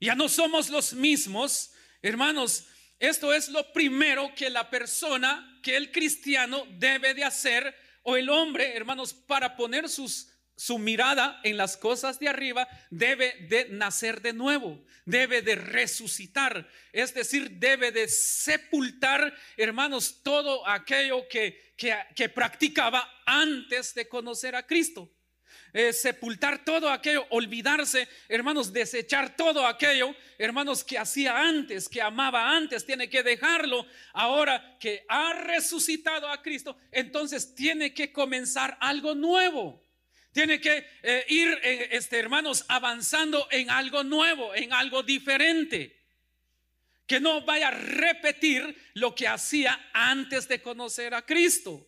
Ya 0.00 0.14
no 0.14 0.28
somos 0.28 0.68
los 0.68 0.92
mismos. 0.92 1.70
Hermanos, 2.02 2.66
esto 2.98 3.32
es 3.32 3.48
lo 3.48 3.72
primero 3.72 4.34
que 4.34 4.50
la 4.50 4.70
persona, 4.70 5.60
que 5.62 5.76
el 5.76 5.92
cristiano 5.92 6.66
debe 6.78 7.14
de 7.14 7.24
hacer, 7.24 7.74
o 8.02 8.16
el 8.16 8.28
hombre, 8.30 8.76
hermanos, 8.76 9.12
para 9.12 9.56
poner 9.56 9.88
su 9.88 10.78
mirada 10.78 11.40
en 11.42 11.56
las 11.56 11.76
cosas 11.76 12.18
de 12.20 12.28
arriba 12.28 12.68
debe 12.90 13.34
de 13.48 13.68
nacer 13.70 14.22
de 14.22 14.32
nuevo, 14.32 14.84
debe 15.04 15.42
de 15.42 15.56
resucitar, 15.56 16.68
es 16.92 17.12
decir, 17.12 17.50
debe 17.58 17.90
de 17.92 18.08
sepultar, 18.08 19.34
hermanos, 19.56 20.20
todo 20.22 20.66
aquello 20.66 21.26
que, 21.28 21.74
que, 21.76 22.28
practicaba 22.28 23.08
antes 23.26 23.94
de 23.94 24.08
conocer 24.08 24.54
a 24.56 24.66
Cristo. 24.66 25.12
Eh, 25.78 25.92
sepultar 25.92 26.64
todo 26.64 26.88
aquello, 26.88 27.26
olvidarse, 27.28 28.08
hermanos, 28.30 28.72
desechar 28.72 29.36
todo 29.36 29.66
aquello, 29.66 30.16
hermanos, 30.38 30.82
que 30.82 30.96
hacía 30.96 31.38
antes, 31.38 31.86
que 31.86 32.00
amaba 32.00 32.56
antes, 32.56 32.86
tiene 32.86 33.10
que 33.10 33.22
dejarlo. 33.22 33.86
Ahora 34.14 34.78
que 34.80 35.04
ha 35.06 35.34
resucitado 35.34 36.30
a 36.30 36.40
Cristo, 36.40 36.78
entonces 36.90 37.54
tiene 37.54 37.92
que 37.92 38.10
comenzar 38.10 38.78
algo 38.80 39.14
nuevo. 39.14 39.84
Tiene 40.32 40.62
que 40.62 40.86
eh, 41.02 41.26
ir, 41.28 41.60
eh, 41.62 41.88
este, 41.92 42.20
hermanos, 42.20 42.64
avanzando 42.68 43.46
en 43.50 43.68
algo 43.68 44.02
nuevo, 44.02 44.54
en 44.54 44.72
algo 44.72 45.02
diferente. 45.02 45.94
Que 47.06 47.20
no 47.20 47.42
vaya 47.42 47.68
a 47.68 47.72
repetir 47.72 48.74
lo 48.94 49.14
que 49.14 49.28
hacía 49.28 49.90
antes 49.92 50.48
de 50.48 50.62
conocer 50.62 51.12
a 51.12 51.20
Cristo. 51.20 51.86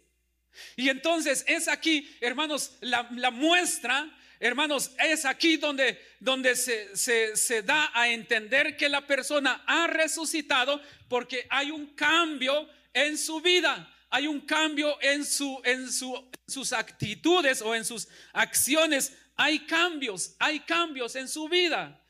Y 0.76 0.88
entonces 0.88 1.44
es 1.46 1.68
aquí, 1.68 2.08
hermanos, 2.20 2.72
la, 2.80 3.30
muestra, 3.30 4.10
hermanos, 4.40 4.92
es 4.98 5.24
aquí 5.24 5.56
donde, 5.56 6.00
donde 6.20 6.56
se, 6.56 6.96
se 6.96 7.62
da 7.62 7.90
a 7.94 8.08
entender 8.08 8.76
que 8.76 8.88
la 8.88 9.06
persona 9.06 9.62
ha 9.66 9.86
resucitado 9.86 10.80
porque 11.08 11.46
hay 11.50 11.70
un 11.70 11.94
cambio 11.94 12.68
en 12.92 13.16
su 13.16 13.40
vida 13.40 13.94
hay 14.10 14.26
un 14.26 14.40
cambio 14.40 14.96
en, 15.02 15.24
su, 15.24 15.60
en 15.64 15.90
su, 15.90 16.30
sus 16.46 16.72
actitudes 16.72 17.60
o 17.62 17.74
en 17.74 17.84
sus 17.84 18.08
acciones. 18.32 19.12
Hay 19.36 19.60
cambios, 19.66 20.34
hay 20.38 20.60
cambios 20.60 21.14
en 21.16 21.28
su 21.28 21.48
vida. 21.48 22.00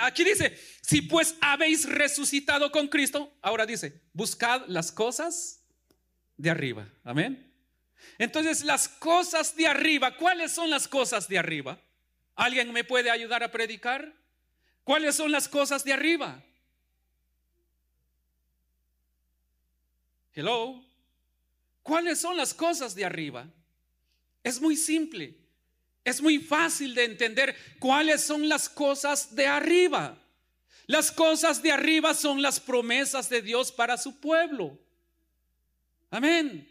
Aquí 0.00 0.24
dice, 0.24 0.58
si 0.82 1.02
pues 1.02 1.36
habéis 1.40 1.88
resucitado 1.88 2.70
con 2.70 2.88
Cristo, 2.88 3.32
ahora 3.40 3.64
dice, 3.64 4.02
buscad 4.12 4.62
las 4.66 4.92
cosas 4.92 5.59
de 6.40 6.48
arriba. 6.48 6.88
Amén. 7.04 7.52
Entonces, 8.18 8.64
las 8.64 8.88
cosas 8.88 9.54
de 9.56 9.66
arriba, 9.66 10.16
¿cuáles 10.16 10.52
son 10.52 10.70
las 10.70 10.88
cosas 10.88 11.28
de 11.28 11.38
arriba? 11.38 11.78
¿Alguien 12.34 12.72
me 12.72 12.82
puede 12.82 13.10
ayudar 13.10 13.42
a 13.42 13.50
predicar? 13.50 14.14
¿Cuáles 14.82 15.14
son 15.16 15.30
las 15.30 15.48
cosas 15.48 15.84
de 15.84 15.92
arriba? 15.92 16.42
Hello. 20.32 20.82
¿Cuáles 21.82 22.18
son 22.18 22.36
las 22.38 22.54
cosas 22.54 22.94
de 22.94 23.04
arriba? 23.04 23.46
Es 24.42 24.60
muy 24.62 24.76
simple. 24.76 25.36
Es 26.02 26.22
muy 26.22 26.38
fácil 26.38 26.94
de 26.94 27.04
entender 27.04 27.54
cuáles 27.78 28.22
son 28.22 28.48
las 28.48 28.70
cosas 28.70 29.34
de 29.34 29.46
arriba. 29.46 30.16
Las 30.86 31.12
cosas 31.12 31.62
de 31.62 31.72
arriba 31.72 32.14
son 32.14 32.40
las 32.40 32.58
promesas 32.58 33.28
de 33.28 33.42
Dios 33.42 33.70
para 33.70 33.98
su 33.98 34.18
pueblo. 34.18 34.78
Amén. 36.10 36.68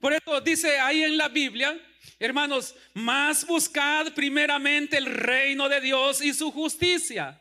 Por 0.00 0.12
eso 0.12 0.40
dice 0.40 0.78
ahí 0.78 1.02
en 1.02 1.16
la 1.16 1.28
Biblia, 1.28 1.80
hermanos, 2.18 2.74
más 2.94 3.46
buscad 3.46 4.12
primeramente 4.12 4.98
el 4.98 5.06
reino 5.06 5.68
de 5.68 5.80
Dios 5.80 6.20
y 6.20 6.34
su 6.34 6.50
justicia. 6.52 7.40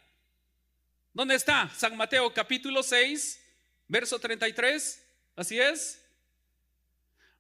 ¿Dónde 1.14 1.36
está? 1.36 1.70
San 1.76 1.96
Mateo 1.98 2.34
capítulo 2.34 2.82
6, 2.82 3.42
verso 3.88 4.20
33. 4.20 5.04
Así 5.36 5.60
es. 5.60 6.02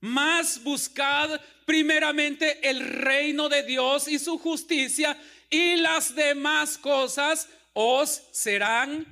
Más 0.01 0.61
buscad 0.61 1.39
primeramente 1.65 2.69
el 2.69 2.81
reino 2.81 3.49
de 3.49 3.63
Dios 3.63 4.07
y 4.07 4.19
su 4.19 4.37
justicia 4.37 5.17
y 5.49 5.77
las 5.77 6.13
demás 6.13 6.77
cosas 6.77 7.47
os 7.73 8.21
serán 8.31 9.05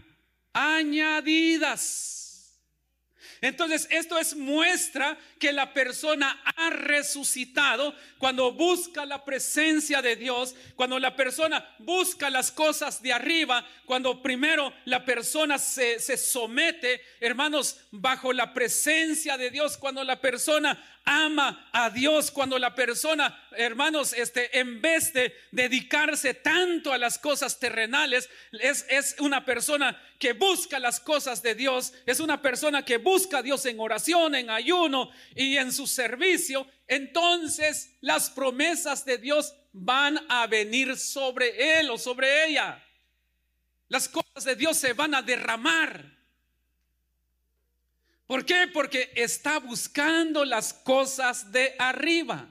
añadidas. 0.52 2.23
Entonces, 3.44 3.90
esto 3.92 4.18
es 4.18 4.38
muestra 4.38 5.18
que 5.38 5.52
la 5.52 5.74
persona 5.74 6.42
ha 6.56 6.70
resucitado 6.70 7.94
cuando 8.18 8.54
busca 8.54 9.06
la 9.06 9.26
presencia 9.26 10.02
de 10.02 10.16
Dios, 10.16 10.56
cuando 10.78 10.98
la 10.98 11.18
persona 11.18 11.76
busca 11.80 12.30
las 12.30 12.54
cosas 12.54 13.02
de 13.02 13.12
arriba, 13.12 13.68
cuando 13.86 14.22
primero 14.22 14.72
la 14.86 15.04
persona 15.04 15.60
se, 15.60 16.00
se 16.00 16.16
somete, 16.16 17.02
hermanos, 17.20 17.82
bajo 17.92 18.32
la 18.32 18.54
presencia 18.54 19.38
de 19.38 19.50
Dios, 19.50 19.76
cuando 19.76 20.06
la 20.06 20.22
persona 20.22 20.82
ama 21.06 21.70
a 21.72 21.90
Dios, 21.90 22.32
cuando 22.32 22.58
la 22.58 22.74
persona, 22.74 23.48
hermanos, 23.52 24.14
este, 24.14 24.58
en 24.58 24.82
vez 24.82 25.14
de 25.14 25.34
dedicarse 25.52 26.34
tanto 26.34 26.94
a 26.94 26.98
las 26.98 27.18
cosas 27.18 27.60
terrenales, 27.60 28.30
es, 28.52 28.86
es 28.90 29.16
una 29.20 29.44
persona 29.44 30.02
que 30.20 30.34
busca 30.34 30.80
las 30.80 31.00
cosas 31.00 31.42
de 31.42 31.56
Dios, 31.56 31.94
es 32.06 32.20
una 32.20 32.42
persona 32.42 32.86
que 32.86 32.98
busca 32.98 33.40
a 33.40 33.44
Dios 33.44 33.66
en 33.66 33.80
oración, 33.80 34.36
en 34.36 34.50
ayuno 34.50 35.12
y 35.36 35.58
en 35.58 35.72
su 35.72 35.88
servicio, 35.88 36.68
entonces 36.88 37.98
las 38.02 38.30
promesas 38.30 39.04
de 39.06 39.18
Dios 39.18 39.54
van 39.74 40.20
a 40.30 40.48
venir 40.48 40.98
sobre 40.98 41.80
él 41.80 41.90
o 41.90 41.98
sobre 41.98 42.46
ella. 42.48 42.84
Las 43.90 44.08
cosas 44.08 44.44
de 44.44 44.56
Dios 44.56 44.78
se 44.78 44.94
van 44.94 45.14
a 45.16 45.22
derramar. 45.22 46.23
¿Por 48.28 48.46
qué? 48.46 48.68
Porque 48.74 49.12
está 49.16 49.60
buscando 49.60 50.46
las 50.46 50.74
cosas 50.74 51.52
de 51.52 51.76
arriba. 51.78 52.50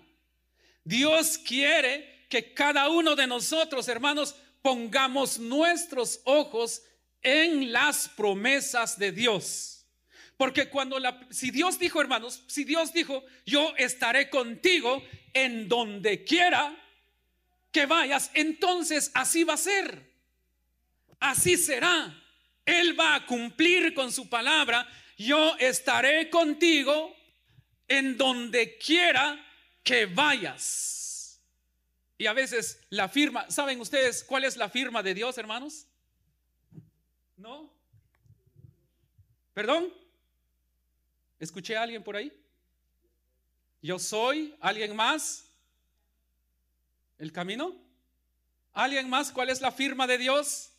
Dios 0.84 1.38
quiere 1.38 2.26
que 2.28 2.52
cada 2.54 2.88
uno 2.88 3.14
de 3.14 3.26
nosotros, 3.26 3.88
hermanos, 3.88 4.34
pongamos 4.62 5.38
nuestros 5.38 6.20
ojos 6.24 6.82
en 7.22 7.72
las 7.72 8.08
promesas 8.08 8.98
de 8.98 9.12
Dios. 9.12 9.86
Porque 10.36 10.68
cuando 10.68 10.98
la, 10.98 11.20
si 11.30 11.50
Dios 11.50 11.78
dijo, 11.78 12.00
hermanos, 12.00 12.42
si 12.46 12.64
Dios 12.64 12.92
dijo, 12.92 13.24
yo 13.46 13.74
estaré 13.76 14.28
contigo 14.28 15.02
en 15.32 15.68
donde 15.68 16.24
quiera 16.24 16.76
que 17.70 17.86
vayas, 17.86 18.30
entonces 18.34 19.10
así 19.14 19.44
va 19.44 19.54
a 19.54 19.58
ser. 19.58 20.10
Así 21.20 21.56
será. 21.56 22.20
Él 22.64 22.98
va 22.98 23.14
a 23.14 23.26
cumplir 23.26 23.94
con 23.94 24.10
su 24.10 24.28
palabra. 24.28 24.88
Yo 25.16 25.56
estaré 25.58 26.30
contigo 26.30 27.14
en 27.88 28.16
donde 28.16 28.78
quiera 28.78 29.44
que 29.82 30.06
vayas. 30.06 31.40
Y 32.18 32.26
a 32.26 32.32
veces 32.32 32.80
la 32.90 33.08
firma, 33.08 33.50
¿saben 33.50 33.80
ustedes 33.80 34.24
cuál 34.24 34.44
es 34.44 34.56
la 34.56 34.68
firma 34.68 35.02
de 35.02 35.14
Dios, 35.14 35.36
hermanos? 35.38 35.86
¿No? 37.36 37.72
¿Perdón? 39.54 39.92
¿Escuché 41.38 41.76
a 41.76 41.82
alguien 41.82 42.02
por 42.02 42.16
ahí? 42.16 42.32
Yo 43.82 43.98
soy, 43.98 44.56
¿alguien 44.60 44.94
más? 44.94 45.44
¿El 47.18 47.32
camino? 47.32 47.74
¿Alguien 48.72 49.10
más? 49.10 49.32
¿Cuál 49.32 49.50
es 49.50 49.60
la 49.60 49.72
firma 49.72 50.06
de 50.06 50.18
Dios? 50.18 50.71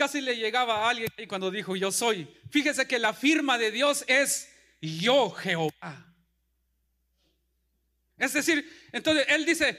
Casi 0.00 0.22
le 0.22 0.34
llegaba 0.34 0.76
a 0.76 0.88
alguien 0.88 1.10
y 1.18 1.26
cuando 1.26 1.50
dijo 1.50 1.76
yo 1.76 1.92
soy. 1.92 2.26
Fíjese 2.48 2.88
que 2.88 2.98
la 2.98 3.12
firma 3.12 3.58
de 3.58 3.70
Dios 3.70 4.02
es 4.06 4.50
yo 4.80 5.28
Jehová. 5.28 6.14
Es 8.16 8.32
decir, 8.32 8.66
entonces 8.92 9.26
él 9.28 9.44
dice, 9.44 9.78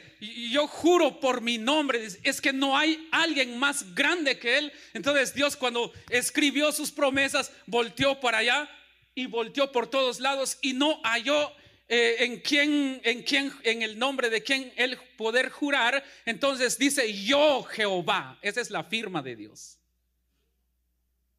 yo 0.52 0.68
juro 0.68 1.20
por 1.20 1.42
mi 1.42 1.58
nombre, 1.58 2.08
es 2.22 2.40
que 2.40 2.54
no 2.54 2.78
hay 2.78 3.10
alguien 3.12 3.58
más 3.58 3.96
grande 3.96 4.38
que 4.38 4.60
él. 4.60 4.72
Entonces 4.94 5.34
Dios 5.34 5.56
cuando 5.56 5.92
escribió 6.08 6.72
sus 6.72 6.92
promesas, 6.92 7.52
volteó 7.66 8.20
para 8.20 8.38
allá 8.38 8.70
y 9.16 9.26
volteó 9.26 9.72
por 9.72 9.90
todos 9.90 10.20
lados 10.20 10.60
y 10.62 10.74
no 10.74 11.02
halló 11.04 11.52
eh, 11.88 12.18
en 12.20 12.42
quién, 12.42 13.02
en 13.04 13.24
quién, 13.24 13.52
en 13.64 13.82
el 13.82 13.98
nombre 13.98 14.30
de 14.30 14.44
quién 14.44 14.72
él 14.76 15.00
poder 15.18 15.50
jurar. 15.50 16.04
Entonces 16.28 16.78
dice, 16.78 17.12
yo 17.12 17.64
Jehová. 17.64 18.38
Esa 18.44 18.62
es 18.62 18.70
la 18.70 18.84
firma 18.84 19.24
de 19.24 19.36
Dios. 19.36 19.81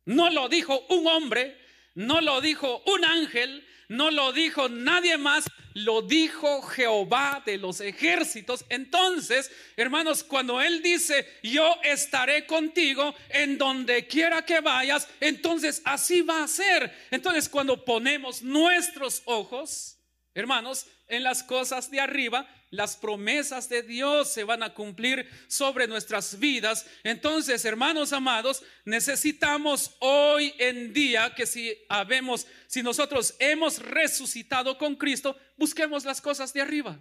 No 0.04 0.30
lo 0.30 0.48
dijo 0.48 0.84
un 0.88 1.06
hombre, 1.06 1.56
no 1.94 2.20
lo 2.20 2.40
dijo 2.40 2.82
un 2.86 3.04
ángel, 3.04 3.66
no 3.88 4.10
lo 4.10 4.32
dijo 4.32 4.68
nadie 4.68 5.18
más, 5.18 5.44
lo 5.74 6.02
dijo 6.02 6.62
Jehová 6.62 7.42
de 7.44 7.58
los 7.58 7.80
ejércitos. 7.80 8.64
Entonces, 8.68 9.50
hermanos, 9.76 10.24
cuando 10.24 10.60
Él 10.60 10.82
dice, 10.82 11.26
yo 11.42 11.76
estaré 11.82 12.46
contigo 12.46 13.14
en 13.28 13.58
donde 13.58 14.06
quiera 14.06 14.44
que 14.44 14.60
vayas, 14.60 15.08
entonces 15.20 15.82
así 15.84 16.22
va 16.22 16.42
a 16.42 16.48
ser. 16.48 16.92
Entonces, 17.10 17.48
cuando 17.48 17.84
ponemos 17.84 18.42
nuestros 18.42 19.22
ojos, 19.26 19.98
hermanos, 20.34 20.86
en 21.08 21.22
las 21.22 21.42
cosas 21.42 21.90
de 21.90 22.00
arriba, 22.00 22.48
las 22.72 22.96
promesas 22.96 23.68
de 23.68 23.82
Dios 23.82 24.32
se 24.32 24.44
van 24.44 24.62
a 24.62 24.72
cumplir 24.72 25.28
sobre 25.46 25.87
nuestras 25.87 26.38
vidas. 26.38 26.87
Entonces, 27.04 27.64
hermanos 27.66 28.14
amados, 28.14 28.62
necesitamos 28.87 29.94
hoy 30.00 30.54
en 30.58 30.94
día 30.94 31.35
que 31.35 31.44
si 31.44 31.76
habemos, 31.90 32.46
si 32.66 32.82
nosotros 32.82 33.37
hemos 33.38 33.78
resucitado 33.78 34.78
con 34.78 34.96
Cristo, 34.96 35.37
busquemos 35.58 36.06
las 36.06 36.22
cosas 36.22 36.54
de 36.54 36.62
arriba. 36.62 36.98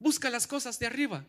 Busca 0.00 0.28
las 0.28 0.48
cosas 0.48 0.78
de 0.80 0.86
arriba. 0.86 1.24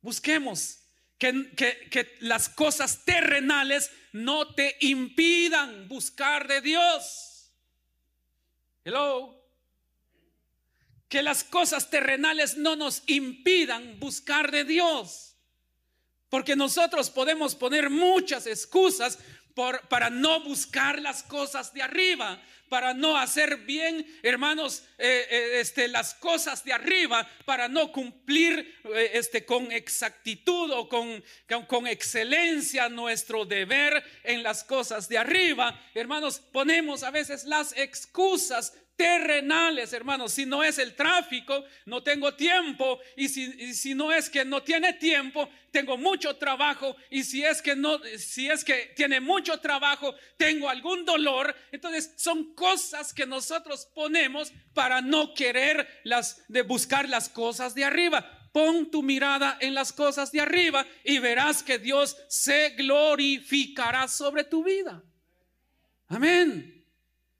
Busquemos 0.00 0.78
que, 1.18 1.50
que, 1.56 1.88
que 1.90 2.16
las 2.20 2.48
cosas 2.48 3.04
terrenales 3.04 3.90
no 4.12 4.54
te 4.54 4.76
impidan 4.78 5.88
buscar 5.88 6.46
de 6.46 6.60
Dios. 6.60 7.50
Hello 8.84 9.35
que 11.08 11.22
las 11.22 11.44
cosas 11.44 11.90
terrenales 11.90 12.56
no 12.56 12.76
nos 12.76 13.02
impidan 13.06 13.98
buscar 14.00 14.50
de 14.50 14.64
Dios. 14.64 15.36
Porque 16.28 16.56
nosotros 16.56 17.10
podemos 17.10 17.54
poner 17.54 17.90
muchas 17.90 18.46
excusas 18.46 19.18
por, 19.54 19.80
para 19.88 20.10
no 20.10 20.40
buscar 20.40 21.00
las 21.00 21.22
cosas 21.22 21.72
de 21.72 21.82
arriba, 21.82 22.42
para 22.68 22.94
no 22.94 23.16
hacer 23.16 23.58
bien, 23.58 24.04
hermanos, 24.22 24.82
eh, 24.98 25.26
eh, 25.30 25.60
este, 25.60 25.88
las 25.88 26.14
cosas 26.14 26.64
de 26.64 26.72
arriba, 26.72 27.28
para 27.44 27.68
no 27.68 27.92
cumplir 27.92 28.74
eh, 28.84 29.12
este, 29.14 29.46
con 29.46 29.70
exactitud 29.70 30.70
o 30.72 30.88
con, 30.88 31.22
con 31.68 31.86
excelencia 31.86 32.88
nuestro 32.88 33.44
deber 33.44 34.04
en 34.24 34.42
las 34.42 34.64
cosas 34.64 35.08
de 35.08 35.18
arriba. 35.18 35.80
Hermanos, 35.94 36.40
ponemos 36.52 37.04
a 37.04 37.10
veces 37.10 37.44
las 37.44 37.72
excusas 37.78 38.74
terrenales, 38.96 39.92
hermanos. 39.92 40.32
Si 40.32 40.46
no 40.46 40.64
es 40.64 40.78
el 40.78 40.94
tráfico, 40.94 41.64
no 41.84 42.02
tengo 42.02 42.34
tiempo. 42.34 42.98
Y 43.16 43.28
si, 43.28 43.74
si, 43.74 43.94
no 43.94 44.10
es 44.10 44.28
que 44.28 44.44
no 44.44 44.62
tiene 44.62 44.94
tiempo, 44.94 45.48
tengo 45.70 45.96
mucho 45.96 46.36
trabajo. 46.36 46.96
Y 47.10 47.22
si 47.22 47.44
es 47.44 47.60
que 47.60 47.76
no, 47.76 48.00
si 48.18 48.48
es 48.48 48.64
que 48.64 48.92
tiene 48.96 49.20
mucho 49.20 49.60
trabajo, 49.60 50.14
tengo 50.36 50.68
algún 50.68 51.04
dolor. 51.04 51.54
Entonces 51.70 52.14
son 52.16 52.54
cosas 52.54 53.12
que 53.12 53.26
nosotros 53.26 53.86
ponemos 53.94 54.52
para 54.72 55.00
no 55.00 55.34
querer 55.34 55.86
las 56.04 56.42
de 56.48 56.62
buscar 56.62 57.08
las 57.08 57.28
cosas 57.28 57.74
de 57.74 57.84
arriba. 57.84 58.48
Pon 58.52 58.90
tu 58.90 59.02
mirada 59.02 59.58
en 59.60 59.74
las 59.74 59.92
cosas 59.92 60.32
de 60.32 60.40
arriba 60.40 60.86
y 61.04 61.18
verás 61.18 61.62
que 61.62 61.78
Dios 61.78 62.16
se 62.28 62.70
glorificará 62.70 64.08
sobre 64.08 64.44
tu 64.44 64.64
vida. 64.64 65.02
Amén. 66.08 66.75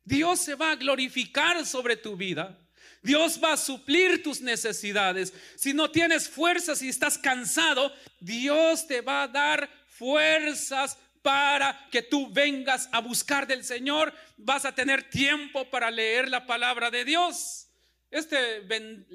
Dios 0.07 0.39
se 0.39 0.55
va 0.55 0.71
a 0.71 0.77
glorificar 0.77 1.67
sobre 1.67 1.97
tu 1.97 2.17
vida. 2.17 2.57
Dios 3.03 3.41
va 3.43 3.53
a 3.53 3.57
suplir 3.57 4.23
tus 4.23 4.41
necesidades. 4.41 5.35
Si 5.57 5.75
no 5.75 5.91
tienes 5.91 6.29
fuerzas 6.29 6.81
y 6.81 6.89
estás 6.89 7.19
cansado, 7.19 7.93
Dios 8.21 8.87
te 8.87 9.01
va 9.01 9.25
a 9.25 9.29
dar 9.29 9.69
fuerzas 9.89 10.97
para 11.23 11.89
que 11.91 12.03
tú 12.03 12.33
vengas 12.33 12.89
a 12.93 13.01
buscar 13.01 13.49
del 13.49 13.65
Señor. 13.65 14.15
Vas 14.37 14.65
a 14.65 14.75
tener 14.75 15.11
tiempo 15.11 15.69
para 15.71 15.91
leer 15.91 16.29
la 16.29 16.47
palabra 16.47 16.89
de 16.91 17.05
Dios. 17.05 17.67
Este, 18.09 18.65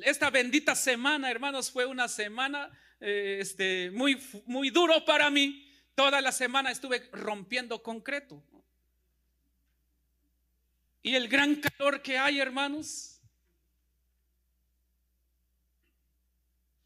esta 0.03 0.29
bendita 0.29 0.75
semana, 0.75 1.31
hermanos, 1.31 1.71
fue 1.71 1.85
una 1.85 2.09
semana 2.09 2.69
eh, 2.99 3.37
este, 3.39 3.91
muy, 3.91 4.21
muy 4.45 4.69
duro 4.69 5.05
para 5.05 5.29
mí. 5.29 5.65
Toda 5.95 6.19
la 6.19 6.33
semana 6.33 6.69
estuve 6.69 7.09
rompiendo 7.13 7.81
concreto. 7.81 8.43
Y 11.03 11.15
el 11.15 11.27
gran 11.27 11.55
calor 11.55 12.01
que 12.01 12.17
hay, 12.17 12.39
hermanos. 12.39 13.11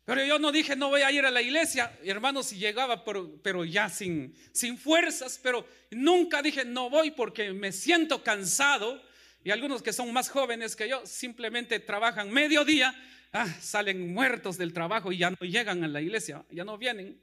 Pero 0.05 0.23
yo 0.23 0.37
no 0.37 0.51
dije, 0.51 0.75
no 0.75 0.89
voy 0.89 1.01
a 1.01 1.11
ir 1.11 1.25
a 1.25 1.31
la 1.31 1.41
iglesia, 1.41 1.97
hermanos, 2.03 2.47
si 2.47 2.57
llegaba, 2.57 3.03
pero, 3.03 3.65
ya 3.65 3.89
sin, 3.89 4.35
sin 4.51 4.77
fuerzas, 4.77 5.39
pero 5.41 5.67
nunca 5.89 6.43
dije, 6.43 6.63
no 6.63 6.91
voy 6.91 7.09
porque 7.09 7.51
me 7.53 7.71
siento 7.71 8.23
cansado. 8.23 9.01
Y 9.43 9.49
algunos 9.49 9.81
que 9.81 9.93
son 9.93 10.13
más 10.13 10.29
jóvenes 10.29 10.75
que 10.75 10.87
yo 10.87 11.05
simplemente 11.07 11.79
trabajan 11.79 12.31
mediodía, 12.31 12.95
ah, 13.33 13.47
salen 13.59 14.13
muertos 14.13 14.57
del 14.57 14.73
trabajo 14.73 15.11
y 15.11 15.17
ya 15.17 15.31
no 15.31 15.37
llegan 15.37 15.83
a 15.83 15.87
la 15.87 16.01
iglesia, 16.01 16.45
ya 16.51 16.63
no 16.63 16.77
vienen. 16.77 17.19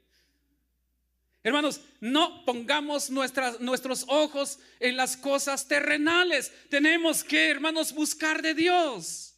Hermanos, 1.43 1.81
no 1.99 2.45
pongamos 2.45 3.09
nuestros 3.09 4.05
ojos 4.07 4.59
en 4.79 4.95
las 4.95 5.17
cosas 5.17 5.67
terrenales. 5.67 6.53
Tenemos 6.69 7.21
que, 7.21 7.49
hermanos, 7.49 7.93
buscar 7.93 8.41
de 8.41 8.53
Dios. 8.53 9.35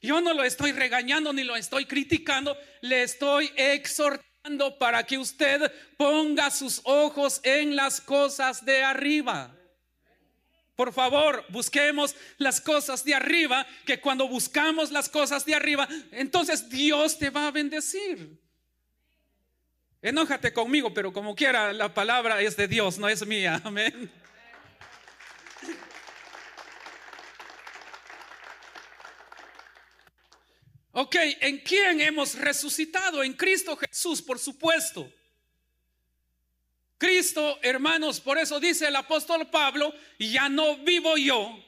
Yo 0.00 0.22
no 0.22 0.32
lo 0.32 0.44
estoy 0.44 0.72
regañando 0.72 1.34
ni 1.34 1.44
lo 1.44 1.54
estoy 1.54 1.84
criticando, 1.84 2.56
le 2.80 3.02
estoy 3.02 3.52
exhortando 3.54 4.78
para 4.78 5.04
que 5.04 5.18
usted 5.18 5.70
ponga 5.98 6.50
sus 6.50 6.80
ojos 6.84 7.40
en 7.42 7.76
las 7.76 8.00
cosas 8.00 8.64
de 8.64 8.82
arriba. 8.82 9.54
Por 10.74 10.92
favor, 10.92 11.44
busquemos 11.50 12.14
las 12.38 12.60
cosas 12.60 13.04
de 13.04 13.14
arriba, 13.14 13.66
que 13.84 14.00
cuando 14.00 14.28
buscamos 14.28 14.90
las 14.90 15.08
cosas 15.08 15.44
de 15.44 15.54
arriba, 15.54 15.88
entonces 16.12 16.68
Dios 16.70 17.18
te 17.18 17.28
va 17.28 17.48
a 17.48 17.50
bendecir. 17.50 18.45
Enójate 20.06 20.52
conmigo, 20.52 20.94
pero 20.94 21.12
como 21.12 21.34
quiera, 21.34 21.72
la 21.72 21.92
palabra 21.92 22.40
es 22.40 22.56
de 22.56 22.68
Dios, 22.68 22.96
no 22.96 23.08
es 23.08 23.26
mía. 23.26 23.60
Amén. 23.64 24.08
Ok, 30.92 31.16
¿en 31.40 31.58
quién 31.58 32.00
hemos 32.00 32.36
resucitado? 32.36 33.24
En 33.24 33.32
Cristo 33.32 33.76
Jesús, 33.76 34.22
por 34.22 34.38
supuesto. 34.38 35.12
Cristo, 36.98 37.58
hermanos, 37.62 38.20
por 38.20 38.38
eso 38.38 38.60
dice 38.60 38.86
el 38.86 38.94
apóstol 38.94 39.50
Pablo, 39.50 39.92
ya 40.20 40.48
no 40.48 40.76
vivo 40.76 41.16
yo. 41.16 41.58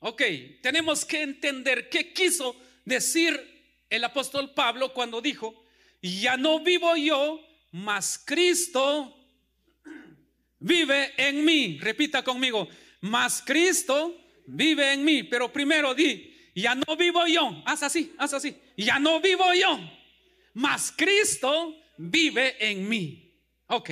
Ok, 0.00 0.20
tenemos 0.60 1.04
que 1.04 1.22
entender 1.22 1.88
qué 1.88 2.12
quiso 2.12 2.56
decir 2.84 3.86
el 3.88 4.02
apóstol 4.02 4.52
Pablo 4.52 4.92
cuando 4.92 5.20
dijo, 5.20 5.64
ya 6.02 6.36
no 6.36 6.58
vivo 6.58 6.96
yo, 6.96 7.53
mas 7.74 8.18
Cristo 8.18 9.14
vive 10.58 11.12
en 11.16 11.44
mí. 11.44 11.78
Repita 11.80 12.22
conmigo, 12.22 12.68
mas 13.00 13.42
Cristo 13.42 14.16
vive 14.46 14.92
en 14.92 15.04
mí. 15.04 15.24
Pero 15.24 15.52
primero 15.52 15.94
di, 15.94 16.52
ya 16.54 16.74
no 16.74 16.96
vivo 16.96 17.26
yo. 17.26 17.62
Haz 17.66 17.82
así, 17.82 18.14
haz 18.18 18.34
así. 18.34 18.56
Ya 18.76 18.98
no 18.98 19.20
vivo 19.20 19.44
yo, 19.54 19.78
mas 20.54 20.92
Cristo 20.92 21.74
vive 21.98 22.56
en 22.60 22.88
mí. 22.88 23.34
Ok, 23.66 23.90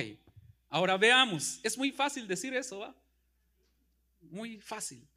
Ahora 0.73 0.97
veamos, 0.97 1.59
es 1.61 1.77
muy 1.77 1.91
fácil 1.91 2.27
decir 2.27 2.51
eso, 2.55 2.79
¿va? 2.79 2.95
Muy 4.21 4.59
fácil. 4.59 5.07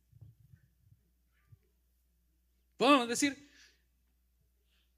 Podemos 2.77 3.09
decir, 3.09 3.51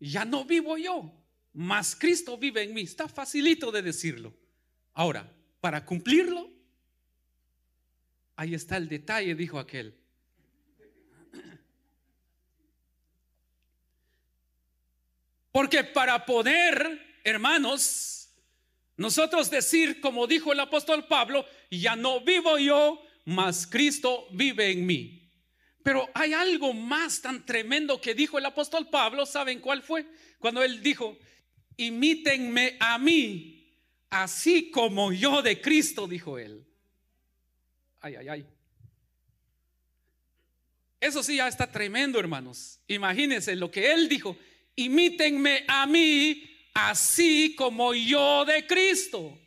ya 0.01 0.25
no 0.25 0.45
vivo 0.45 0.77
yo, 0.77 1.13
mas 1.59 1.97
Cristo 1.97 2.39
vive 2.39 2.63
en 2.63 2.73
mí. 2.73 2.83
Está 2.83 3.09
facilito 3.09 3.73
de 3.73 3.83
decirlo. 3.83 4.33
Ahora, 4.95 5.29
para 5.61 5.85
cumplirlo, 5.85 6.49
ahí 8.37 8.55
está 8.55 8.77
el 8.77 8.89
detalle, 8.89 9.35
dijo 9.35 9.59
aquel. 9.59 9.93
Porque 15.51 15.83
para 15.83 16.25
poder, 16.25 17.19
hermanos, 17.25 18.29
nosotros 18.97 19.51
decir, 19.51 20.01
como 20.01 20.29
dijo 20.29 20.53
el 20.53 20.61
apóstol 20.61 21.09
Pablo, 21.09 21.45
ya 21.73 21.97
no 21.97 22.21
vivo 22.21 22.57
yo, 22.59 23.03
mas 23.25 23.67
Cristo 23.67 24.29
vive 24.31 24.71
en 24.71 24.87
mí. 24.87 25.29
Pero 25.83 26.09
hay 26.15 26.35
algo 26.35 26.73
más 26.73 27.21
tan 27.21 27.45
tremendo 27.45 28.01
que 28.01 28.15
dijo 28.15 28.39
el 28.39 28.47
apóstol 28.47 28.89
Pablo, 28.89 29.27
¿saben 29.27 29.59
cuál 29.59 29.83
fue? 29.83 30.07
Cuando 30.39 30.63
él 30.63 30.81
dijo, 30.85 31.19
imítenme 31.79 32.77
a 32.79 32.99
mí, 32.99 33.67
así 34.11 34.71
como 34.71 35.13
yo 35.13 35.41
de 35.41 35.61
Cristo, 35.61 36.07
dijo 36.07 36.39
él. 36.39 36.65
Ay, 38.01 38.17
ay, 38.17 38.29
ay. 38.29 38.47
Eso 41.01 41.23
sí 41.23 41.37
ya 41.37 41.49
está 41.49 41.71
tremendo, 41.71 42.19
hermanos. 42.19 42.81
Imagínense 42.89 43.55
lo 43.57 43.71
que 43.71 43.93
él 43.93 44.09
dijo, 44.09 44.37
imítenme 44.77 45.65
a 45.67 45.87
mí, 45.87 46.45
así 46.75 47.55
como 47.57 47.95
yo 47.95 48.45
de 48.45 48.67
Cristo. 48.67 49.39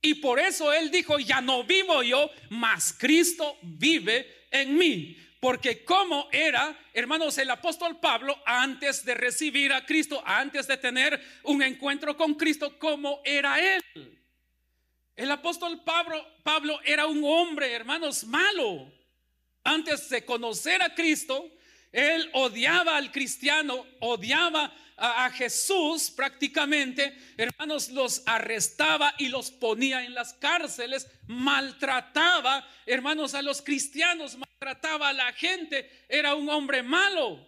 Y 0.00 0.14
por 0.14 0.40
eso 0.40 0.72
él 0.72 0.90
dijo, 0.90 1.18
ya 1.18 1.40
no 1.40 1.64
vivo 1.64 2.02
yo, 2.02 2.30
mas 2.50 2.92
Cristo 2.92 3.56
vive 3.62 4.46
en 4.50 4.76
mí. 4.76 5.16
Porque 5.42 5.84
como 5.84 6.28
era, 6.30 6.78
hermanos, 6.94 7.36
el 7.36 7.50
apóstol 7.50 7.98
Pablo 7.98 8.40
antes 8.46 9.04
de 9.04 9.14
recibir 9.14 9.72
a 9.72 9.84
Cristo, 9.84 10.22
antes 10.24 10.68
de 10.68 10.76
tener 10.76 11.20
un 11.42 11.60
encuentro 11.64 12.16
con 12.16 12.36
Cristo, 12.36 12.78
como 12.78 13.20
era 13.24 13.58
él. 13.60 13.82
El 15.16 15.28
apóstol 15.32 15.82
Pablo, 15.82 16.24
Pablo 16.44 16.78
era 16.84 17.08
un 17.08 17.24
hombre, 17.24 17.72
hermanos, 17.72 18.22
malo. 18.22 18.88
Antes 19.64 20.08
de 20.10 20.24
conocer 20.24 20.80
a 20.80 20.94
Cristo, 20.94 21.50
él 21.90 22.30
odiaba 22.34 22.96
al 22.96 23.10
cristiano, 23.10 23.84
odiaba 23.98 24.72
a, 24.96 25.30
Jesús 25.30 26.10
prácticamente, 26.10 27.16
hermanos, 27.36 27.90
los 27.90 28.22
arrestaba 28.26 29.14
y 29.18 29.28
los 29.28 29.50
ponía 29.50 30.04
en 30.04 30.14
las 30.14 30.34
cárceles, 30.34 31.08
maltrataba, 31.26 32.66
hermanos, 32.86 33.34
a 33.34 33.42
los 33.42 33.62
cristianos, 33.62 34.36
maltrataba 34.36 35.08
a 35.08 35.12
la 35.12 35.32
gente, 35.32 36.04
era 36.08 36.34
un 36.34 36.48
hombre 36.48 36.82
malo. 36.82 37.46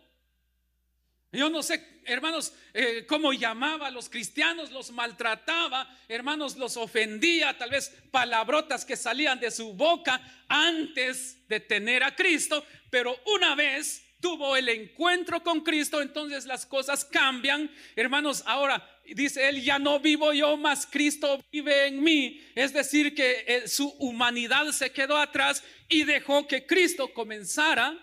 Yo 1.32 1.50
no 1.50 1.62
sé, 1.64 2.00
hermanos, 2.04 2.52
eh, 2.72 3.04
cómo 3.08 3.32
llamaba 3.32 3.88
a 3.88 3.90
los 3.90 4.08
cristianos, 4.08 4.70
los 4.70 4.92
maltrataba, 4.92 5.88
hermanos, 6.06 6.56
los 6.56 6.76
ofendía, 6.76 7.58
tal 7.58 7.70
vez 7.70 7.92
palabrotas 8.12 8.84
que 8.84 8.96
salían 8.96 9.40
de 9.40 9.50
su 9.50 9.72
boca 9.72 10.20
antes 10.46 11.48
de 11.48 11.58
tener 11.58 12.04
a 12.04 12.14
Cristo, 12.14 12.64
pero 12.88 13.16
una 13.34 13.56
vez 13.56 14.03
tuvo 14.24 14.56
el 14.56 14.70
encuentro 14.70 15.42
con 15.42 15.60
Cristo, 15.60 16.00
entonces 16.00 16.46
las 16.46 16.64
cosas 16.64 17.04
cambian. 17.04 17.70
Hermanos, 17.94 18.42
ahora 18.46 18.82
dice 19.04 19.50
él, 19.50 19.62
ya 19.62 19.78
no 19.78 20.00
vivo 20.00 20.32
yo, 20.32 20.56
más 20.56 20.86
Cristo 20.86 21.44
vive 21.52 21.88
en 21.88 22.02
mí. 22.02 22.40
Es 22.54 22.72
decir, 22.72 23.14
que 23.14 23.44
eh, 23.46 23.68
su 23.68 23.86
humanidad 23.98 24.66
se 24.70 24.90
quedó 24.90 25.18
atrás 25.18 25.62
y 25.90 26.04
dejó 26.04 26.46
que 26.46 26.64
Cristo 26.64 27.12
comenzara 27.12 27.98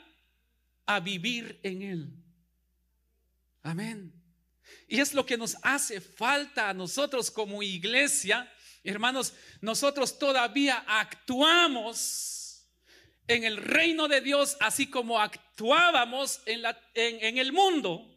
a 0.86 1.00
vivir 1.00 1.60
en 1.64 1.82
él. 1.82 2.14
Amén. 3.64 4.14
Y 4.88 5.00
es 5.00 5.16
lo 5.16 5.26
que 5.26 5.38
nos 5.38 5.58
hace 5.64 6.00
falta 6.00 6.70
a 6.70 6.74
nosotros 6.76 7.32
como 7.32 7.64
iglesia. 7.64 8.48
Hermanos, 8.84 9.34
nosotros 9.60 10.20
todavía 10.20 10.84
actuamos 10.88 12.41
en 13.28 13.44
el 13.44 13.58
reino 13.58 14.08
de 14.08 14.22
Dios, 14.22 14.58
así 14.60 14.90
como 14.90 15.20
actuábamos 15.20 16.42
en, 16.46 16.62
la, 16.62 16.78
en, 16.94 17.38
el 17.38 17.54
mundo. 17.54 18.08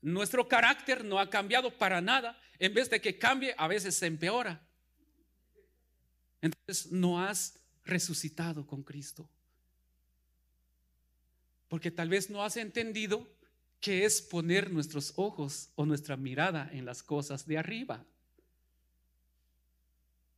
Nuestro 0.00 0.48
carácter 0.48 1.04
no 1.04 1.18
ha 1.18 1.30
cambiado 1.30 1.76
para 1.76 2.00
nada. 2.00 2.38
En 2.58 2.74
vez 2.74 2.90
de 2.90 3.00
que 3.00 3.18
cambie, 3.18 3.54
a 3.56 3.68
veces 3.68 3.94
se 3.94 4.06
empeora. 4.06 4.60
Entonces 6.40 6.90
no 6.90 7.20
has 7.20 7.58
resucitado 7.84 8.66
con 8.66 8.82
Cristo. 8.82 9.28
Porque 11.68 11.90
tal 11.90 12.08
vez 12.08 12.30
no 12.30 12.42
has 12.42 12.56
entendido 12.56 13.28
que 13.80 14.04
es 14.04 14.22
poner 14.22 14.70
nuestros 14.70 15.12
ojos 15.16 15.70
o 15.74 15.86
nuestra 15.86 16.16
mirada 16.16 16.68
en 16.72 16.84
las 16.84 17.02
cosas 17.02 17.46
de 17.46 17.58
arriba. 17.58 18.04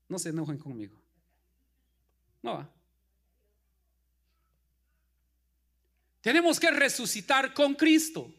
No 0.08 0.18
se 0.18 0.30
enojen 0.30 0.58
conmigo. 0.58 1.00
No, 2.42 2.68
Tenemos 6.24 6.58
que 6.58 6.70
resucitar 6.70 7.52
con 7.52 7.74
Cristo. 7.74 8.34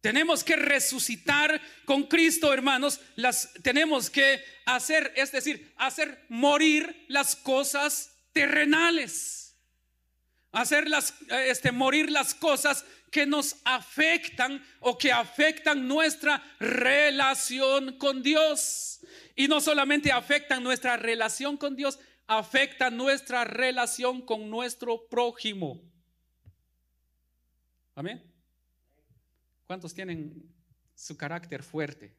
Tenemos 0.00 0.42
que 0.42 0.56
resucitar 0.56 1.60
con 1.84 2.04
Cristo, 2.04 2.50
hermanos. 2.50 2.98
Las 3.14 3.52
tenemos 3.62 4.08
que 4.08 4.42
hacer, 4.64 5.12
es 5.16 5.32
decir, 5.32 5.74
hacer 5.76 6.24
morir 6.30 7.04
las 7.08 7.36
cosas 7.36 8.10
terrenales. 8.32 9.54
Hacer 10.50 10.88
las, 10.88 11.12
este, 11.28 11.72
morir 11.72 12.10
las 12.10 12.34
cosas 12.34 12.86
que 13.10 13.26
nos 13.26 13.56
afectan 13.66 14.64
o 14.80 14.96
que 14.96 15.12
afectan 15.12 15.86
nuestra 15.86 16.42
relación 16.58 17.98
con 17.98 18.22
Dios. 18.22 19.00
Y 19.34 19.46
no 19.46 19.60
solamente 19.60 20.10
afectan 20.10 20.62
nuestra 20.62 20.96
relación 20.96 21.58
con 21.58 21.76
Dios, 21.76 21.98
afectan 22.26 22.96
nuestra 22.96 23.44
relación 23.44 24.22
con 24.22 24.48
nuestro 24.48 25.06
prójimo. 25.10 25.82
Amén. 27.96 28.22
¿Cuántos 29.66 29.92
tienen 29.94 30.54
su 30.94 31.16
carácter 31.16 31.62
fuerte? 31.62 32.14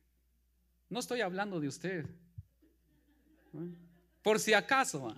No 0.90 1.00
estoy 1.00 1.22
hablando 1.22 1.60
de 1.60 1.68
usted. 1.68 2.06
Por 4.24 4.40
si 4.40 4.54
acaso. 4.54 5.16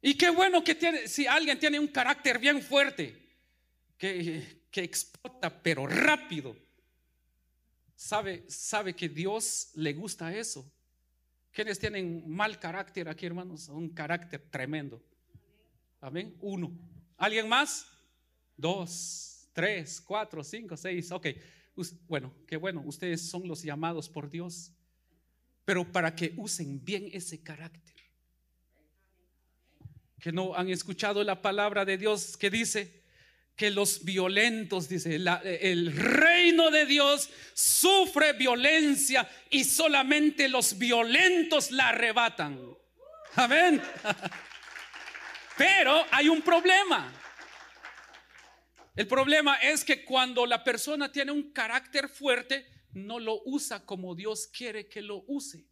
Y 0.00 0.14
qué 0.14 0.30
bueno 0.30 0.64
que 0.64 0.74
tiene, 0.74 1.06
si 1.08 1.26
alguien 1.26 1.58
tiene 1.58 1.78
un 1.78 1.88
carácter 1.88 2.38
bien 2.38 2.62
fuerte, 2.62 3.36
que, 3.98 4.62
que 4.70 4.82
explota 4.82 5.62
pero 5.62 5.86
rápido, 5.86 6.56
sabe, 7.94 8.44
sabe 8.48 8.94
que 8.94 9.10
Dios 9.10 9.72
le 9.74 9.92
gusta 9.92 10.34
eso. 10.34 10.72
¿Quiénes 11.52 11.78
tienen 11.78 12.24
mal 12.30 12.58
carácter 12.58 13.10
aquí, 13.10 13.26
hermanos? 13.26 13.68
Un 13.68 13.90
carácter 13.90 14.40
tremendo. 14.50 15.02
Amén. 16.00 16.34
Uno. 16.40 16.72
¿Alguien 17.18 17.48
más? 17.48 17.86
Dos, 18.56 19.48
tres, 19.52 20.00
cuatro, 20.00 20.42
cinco, 20.42 20.76
seis. 20.76 21.10
Ok. 21.10 21.26
Bueno, 22.06 22.32
qué 22.46 22.56
bueno. 22.56 22.82
Ustedes 22.86 23.28
son 23.28 23.46
los 23.46 23.62
llamados 23.62 24.08
por 24.08 24.30
Dios. 24.30 24.72
Pero 25.64 25.84
para 25.90 26.14
que 26.14 26.32
usen 26.36 26.82
bien 26.84 27.10
ese 27.12 27.42
carácter. 27.42 27.96
Que 30.20 30.32
no 30.32 30.54
han 30.54 30.70
escuchado 30.70 31.22
la 31.22 31.42
palabra 31.42 31.84
de 31.84 31.98
Dios 31.98 32.36
que 32.36 32.50
dice 32.50 33.02
que 33.54 33.70
los 33.72 34.04
violentos, 34.04 34.88
dice, 34.88 35.16
el 35.16 35.92
reino 35.92 36.70
de 36.70 36.86
Dios 36.86 37.28
sufre 37.54 38.32
violencia 38.34 39.28
y 39.50 39.64
solamente 39.64 40.48
los 40.48 40.78
violentos 40.78 41.72
la 41.72 41.88
arrebatan. 41.88 42.60
Amén. 43.34 43.82
Pero 45.58 46.06
hay 46.12 46.28
un 46.28 46.40
problema. 46.40 47.12
El 48.94 49.06
problema 49.08 49.56
es 49.56 49.84
que 49.84 50.04
cuando 50.04 50.46
la 50.46 50.62
persona 50.62 51.10
tiene 51.10 51.32
un 51.32 51.52
carácter 51.52 52.08
fuerte, 52.08 52.66
no 52.92 53.18
lo 53.18 53.42
usa 53.44 53.84
como 53.84 54.14
Dios 54.14 54.46
quiere 54.46 54.88
que 54.88 55.02
lo 55.02 55.24
use. 55.26 55.66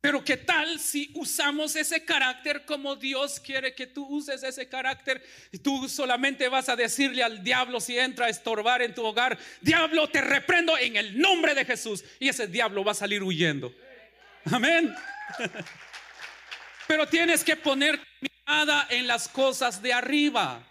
Pero 0.00 0.22
¿qué 0.22 0.36
tal 0.36 0.78
si 0.78 1.10
usamos 1.14 1.74
ese 1.74 2.04
carácter 2.04 2.64
como 2.64 2.94
Dios 2.96 3.40
quiere 3.40 3.74
que 3.74 3.86
tú 3.86 4.06
uses 4.06 4.42
ese 4.42 4.68
carácter? 4.68 5.22
Y 5.50 5.58
tú 5.58 5.88
solamente 5.88 6.48
vas 6.48 6.68
a 6.68 6.76
decirle 6.76 7.22
al 7.22 7.42
diablo 7.42 7.80
si 7.80 7.98
entra 7.98 8.26
a 8.26 8.28
estorbar 8.28 8.80
en 8.80 8.94
tu 8.94 9.04
hogar, 9.04 9.38
diablo, 9.60 10.08
te 10.08 10.20
reprendo 10.20 10.78
en 10.78 10.96
el 10.96 11.18
nombre 11.18 11.54
de 11.54 11.64
Jesús. 11.64 12.04
Y 12.20 12.28
ese 12.28 12.46
diablo 12.46 12.84
va 12.84 12.92
a 12.92 12.94
salir 12.94 13.22
huyendo. 13.22 13.74
Amén. 14.44 14.94
Pero 16.88 17.06
tienes 17.06 17.44
que 17.44 17.54
poner 17.54 18.00
mirada 18.20 18.86
en 18.90 19.06
las 19.06 19.28
cosas 19.28 19.82
de 19.82 19.92
arriba. 19.92 20.66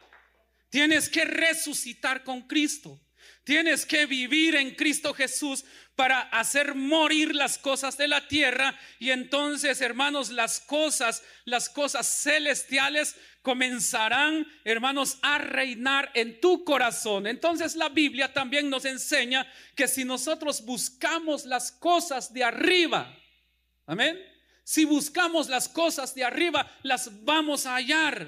Tienes 0.70 1.10
que 1.10 1.24
resucitar 1.24 2.24
con 2.24 2.42
Cristo. 2.48 3.00
Tienes 3.44 3.86
que 3.86 4.08
vivir 4.08 4.56
en 4.56 4.76
Cristo 4.76 5.14
Jesús 5.14 5.64
para 5.96 6.22
hacer 6.22 6.76
morir 6.76 7.34
las 7.34 7.58
cosas 7.58 7.98
de 7.98 8.08
la 8.08 8.28
tierra 8.28 8.78
y 9.00 9.12
entonces, 9.12 9.80
hermanos, 9.80 10.32
las 10.32 10.60
cosas, 10.60 11.24
las 11.46 11.70
cosas 11.70 12.08
celestiales 12.24 13.16
comenzarán, 13.42 14.46
hermanos, 14.66 15.20
a 15.22 15.38
reinar 15.38 16.12
en 16.14 16.42
tu 16.42 16.66
corazón. 16.66 17.26
Entonces 17.26 17.76
la 17.76 17.90
Biblia 17.90 18.34
también 18.34 18.70
nos 18.70 18.86
enseña 18.86 19.50
que 19.76 19.88
si 19.88 20.04
nosotros 20.04 20.66
buscamos 20.66 21.46
las 21.46 21.72
cosas 21.72 22.34
de 22.34 22.44
arriba, 22.44 23.16
amén, 23.86 24.20
si 24.68 24.84
buscamos 24.84 25.48
las 25.48 25.70
cosas 25.70 26.14
de 26.14 26.26
arriba, 26.26 26.70
las 26.84 27.24
vamos 27.24 27.66
a 27.66 27.76
hallar. 27.76 28.28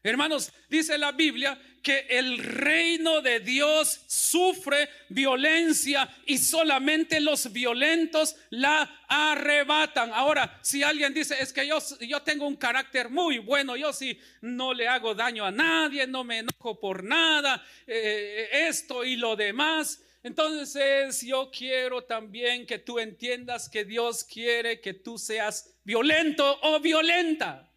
Hermanos, 0.00 0.52
dice 0.70 0.96
la 0.96 1.10
Biblia 1.10 1.60
que 1.82 2.06
el 2.08 2.38
reino 2.38 3.20
de 3.20 3.40
Dios 3.40 4.02
sufre 4.06 4.88
violencia 5.08 6.08
y 6.24 6.38
solamente 6.38 7.18
los 7.18 7.52
violentos 7.52 8.36
la 8.50 9.06
arrebatan. 9.08 10.12
Ahora, 10.14 10.56
si 10.62 10.84
alguien 10.84 11.12
dice, 11.12 11.34
es 11.40 11.52
que 11.52 11.66
yo, 11.66 12.22
tengo 12.22 12.46
un 12.46 12.54
carácter 12.54 13.08
muy 13.08 13.38
bueno, 13.38 13.74
yo 13.74 13.92
sí 13.92 14.16
no 14.42 14.72
le 14.72 14.86
hago 14.86 15.16
daño 15.16 15.44
a 15.44 15.50
nadie, 15.50 16.06
no 16.06 16.22
me 16.22 16.38
enojo 16.38 16.78
por 16.78 17.02
nada, 17.02 17.60
eh, 17.88 18.50
esto 18.68 19.04
y 19.04 19.16
lo 19.16 19.34
demás. 19.34 20.00
Entonces 20.26 21.20
yo 21.20 21.52
quiero 21.52 22.02
también 22.02 22.66
que 22.66 22.80
tú 22.80 22.98
entiendas 22.98 23.68
que 23.68 23.84
Dios 23.84 24.24
quiere 24.24 24.80
que 24.80 24.92
tú 24.92 25.18
seas 25.18 25.72
violento 25.84 26.58
o 26.62 26.80
violenta. 26.80 27.70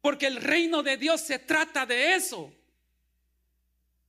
Porque 0.00 0.26
el 0.26 0.38
reino 0.38 0.82
de 0.82 0.96
Dios 0.96 1.20
se 1.20 1.38
trata 1.38 1.86
de 1.86 2.16
eso. 2.16 2.52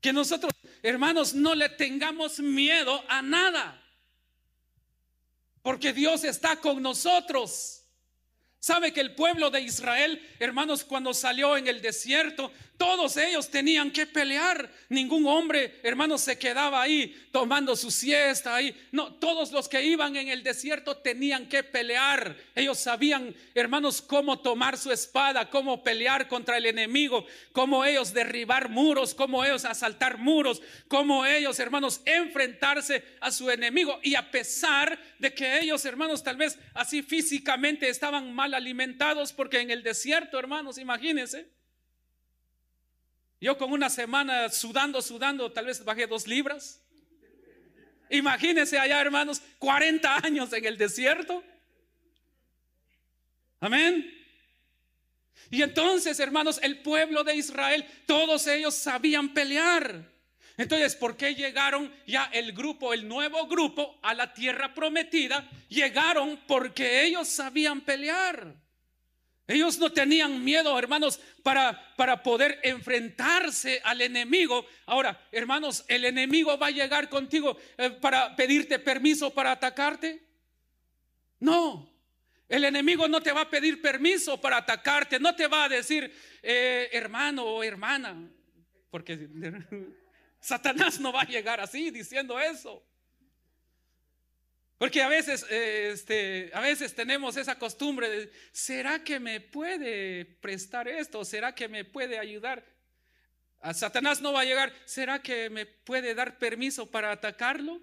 Que 0.01 0.11
nosotros, 0.11 0.51
hermanos, 0.81 1.35
no 1.35 1.53
le 1.53 1.69
tengamos 1.69 2.39
miedo 2.39 3.03
a 3.07 3.21
nada. 3.21 3.79
Porque 5.61 5.93
Dios 5.93 6.23
está 6.23 6.55
con 6.55 6.81
nosotros. 6.81 7.80
Sabe 8.61 8.93
que 8.93 9.01
el 9.01 9.15
pueblo 9.15 9.49
de 9.49 9.59
Israel, 9.61 10.21
hermanos, 10.37 10.83
cuando 10.83 11.15
salió 11.15 11.57
en 11.57 11.67
el 11.67 11.81
desierto, 11.81 12.51
todos 12.77 13.17
ellos 13.17 13.49
tenían 13.49 13.91
que 13.91 14.05
pelear. 14.05 14.71
Ningún 14.89 15.25
hombre, 15.25 15.79
hermanos, 15.81 16.21
se 16.21 16.37
quedaba 16.37 16.81
ahí 16.81 17.15
tomando 17.31 17.75
su 17.75 17.89
siesta 17.89 18.55
ahí. 18.55 18.75
No, 18.91 19.13
todos 19.13 19.51
los 19.51 19.67
que 19.67 19.83
iban 19.83 20.15
en 20.15 20.29
el 20.29 20.43
desierto 20.43 20.97
tenían 20.97 21.47
que 21.47 21.63
pelear. 21.63 22.35
Ellos 22.55 22.79
sabían, 22.79 23.35
hermanos, 23.55 23.99
cómo 23.99 24.39
tomar 24.39 24.77
su 24.77 24.91
espada, 24.91 25.49
cómo 25.49 25.83
pelear 25.83 26.27
contra 26.27 26.57
el 26.57 26.65
enemigo, 26.67 27.25
cómo 27.51 27.83
ellos 27.83 28.13
derribar 28.13 28.69
muros, 28.69 29.15
cómo 29.15 29.43
ellos 29.43 29.65
asaltar 29.65 30.17
muros, 30.19 30.61
cómo 30.87 31.25
ellos, 31.25 31.59
hermanos, 31.59 32.01
enfrentarse 32.05 33.03
a 33.21 33.31
su 33.31 33.49
enemigo. 33.49 33.99
Y 34.03 34.13
a 34.13 34.29
pesar 34.29 34.99
de 35.17 35.33
que 35.33 35.59
ellos, 35.59 35.83
hermanos, 35.85 36.23
tal 36.23 36.37
vez 36.37 36.59
así 36.73 37.01
físicamente 37.01 37.89
estaban 37.89 38.33
mal 38.33 38.50
alimentados 38.53 39.33
porque 39.33 39.59
en 39.59 39.71
el 39.71 39.83
desierto, 39.83 40.37
hermanos, 40.37 40.77
imagínense. 40.77 41.49
Yo 43.39 43.57
con 43.57 43.71
una 43.71 43.89
semana 43.89 44.49
sudando, 44.49 45.01
sudando, 45.01 45.51
tal 45.51 45.65
vez 45.65 45.83
bajé 45.83 46.05
dos 46.05 46.27
libras. 46.27 46.79
Imagínense 48.09 48.77
allá, 48.77 49.01
hermanos, 49.01 49.41
40 49.57 50.17
años 50.17 50.51
en 50.53 50.65
el 50.65 50.77
desierto. 50.77 51.43
Amén. 53.59 54.17
Y 55.49 55.61
entonces, 55.61 56.19
hermanos, 56.19 56.59
el 56.61 56.81
pueblo 56.81 57.23
de 57.23 57.35
Israel, 57.35 57.85
todos 58.05 58.47
ellos 58.47 58.75
sabían 58.75 59.33
pelear. 59.33 60.10
Entonces, 60.61 60.95
¿por 60.95 61.17
qué 61.17 61.33
llegaron 61.33 61.91
ya 62.05 62.25
el 62.25 62.53
grupo, 62.53 62.93
el 62.93 63.07
nuevo 63.07 63.47
grupo, 63.47 63.97
a 64.03 64.13
la 64.13 64.31
tierra 64.31 64.75
prometida? 64.75 65.49
Llegaron 65.69 66.39
porque 66.45 67.03
ellos 67.03 67.27
sabían 67.27 67.81
pelear. 67.81 68.53
Ellos 69.47 69.79
no 69.79 69.91
tenían 69.91 70.43
miedo, 70.43 70.77
hermanos, 70.77 71.19
para, 71.41 71.95
para 71.95 72.21
poder 72.21 72.59
enfrentarse 72.61 73.81
al 73.83 74.01
enemigo. 74.01 74.63
Ahora, 74.85 75.27
hermanos, 75.31 75.83
¿el 75.87 76.05
enemigo 76.05 76.55
va 76.59 76.67
a 76.67 76.71
llegar 76.71 77.09
contigo 77.09 77.57
eh, 77.75 77.89
para 77.89 78.35
pedirte 78.35 78.77
permiso 78.77 79.33
para 79.33 79.53
atacarte? 79.53 80.21
No. 81.39 81.91
El 82.47 82.65
enemigo 82.65 83.07
no 83.07 83.19
te 83.19 83.31
va 83.31 83.41
a 83.41 83.49
pedir 83.49 83.81
permiso 83.81 84.39
para 84.39 84.57
atacarte, 84.57 85.19
no 85.19 85.35
te 85.35 85.47
va 85.47 85.63
a 85.63 85.69
decir, 85.69 86.13
eh, 86.43 86.87
hermano 86.91 87.45
o 87.45 87.63
hermana, 87.63 88.29
porque 88.91 89.27
Satanás 90.41 90.99
no 90.99 91.13
va 91.13 91.21
a 91.21 91.25
llegar 91.25 91.59
así 91.61 91.91
diciendo 91.91 92.39
eso. 92.39 92.83
Porque 94.79 95.03
a 95.03 95.07
veces, 95.07 95.45
eh, 95.51 95.91
este, 95.93 96.49
a 96.55 96.59
veces 96.59 96.95
tenemos 96.95 97.37
esa 97.37 97.59
costumbre 97.59 98.09
de, 98.09 98.31
¿será 98.51 99.03
que 99.03 99.19
me 99.19 99.39
puede 99.39 100.25
prestar 100.25 100.87
esto? 100.87 101.23
¿Será 101.23 101.53
que 101.53 101.67
me 101.67 101.85
puede 101.85 102.17
ayudar? 102.17 102.65
A 103.61 103.75
Satanás 103.75 104.21
no 104.21 104.33
va 104.33 104.41
a 104.41 104.45
llegar, 104.45 104.73
¿será 104.85 105.21
que 105.21 105.51
me 105.51 105.67
puede 105.67 106.15
dar 106.15 106.39
permiso 106.39 106.89
para 106.89 107.11
atacarlo? 107.11 107.79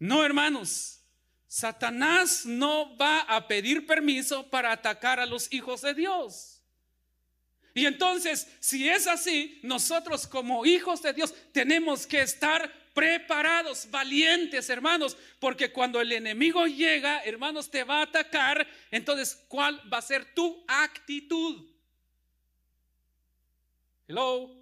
No, 0.00 0.24
hermanos, 0.24 1.00
Satanás 1.46 2.44
no 2.44 2.96
va 2.96 3.20
a 3.20 3.46
pedir 3.46 3.86
permiso 3.86 4.50
para 4.50 4.72
atacar 4.72 5.20
a 5.20 5.26
los 5.26 5.52
hijos 5.52 5.82
de 5.82 5.94
Dios. 5.94 6.57
Y 7.78 7.86
entonces, 7.86 8.48
si 8.58 8.88
es 8.88 9.06
así, 9.06 9.60
nosotros 9.62 10.26
como 10.26 10.66
hijos 10.66 11.00
de 11.00 11.12
Dios 11.12 11.32
tenemos 11.52 12.08
que 12.08 12.22
estar 12.22 12.68
preparados, 12.92 13.88
valientes, 13.88 14.68
hermanos, 14.68 15.16
porque 15.38 15.70
cuando 15.70 16.00
el 16.00 16.10
enemigo 16.10 16.66
llega, 16.66 17.22
hermanos, 17.22 17.70
te 17.70 17.84
va 17.84 18.00
a 18.00 18.02
atacar, 18.02 18.66
entonces, 18.90 19.44
¿cuál 19.46 19.80
va 19.92 19.98
a 19.98 20.02
ser 20.02 20.34
tu 20.34 20.64
actitud? 20.66 21.70
Hello. 24.08 24.52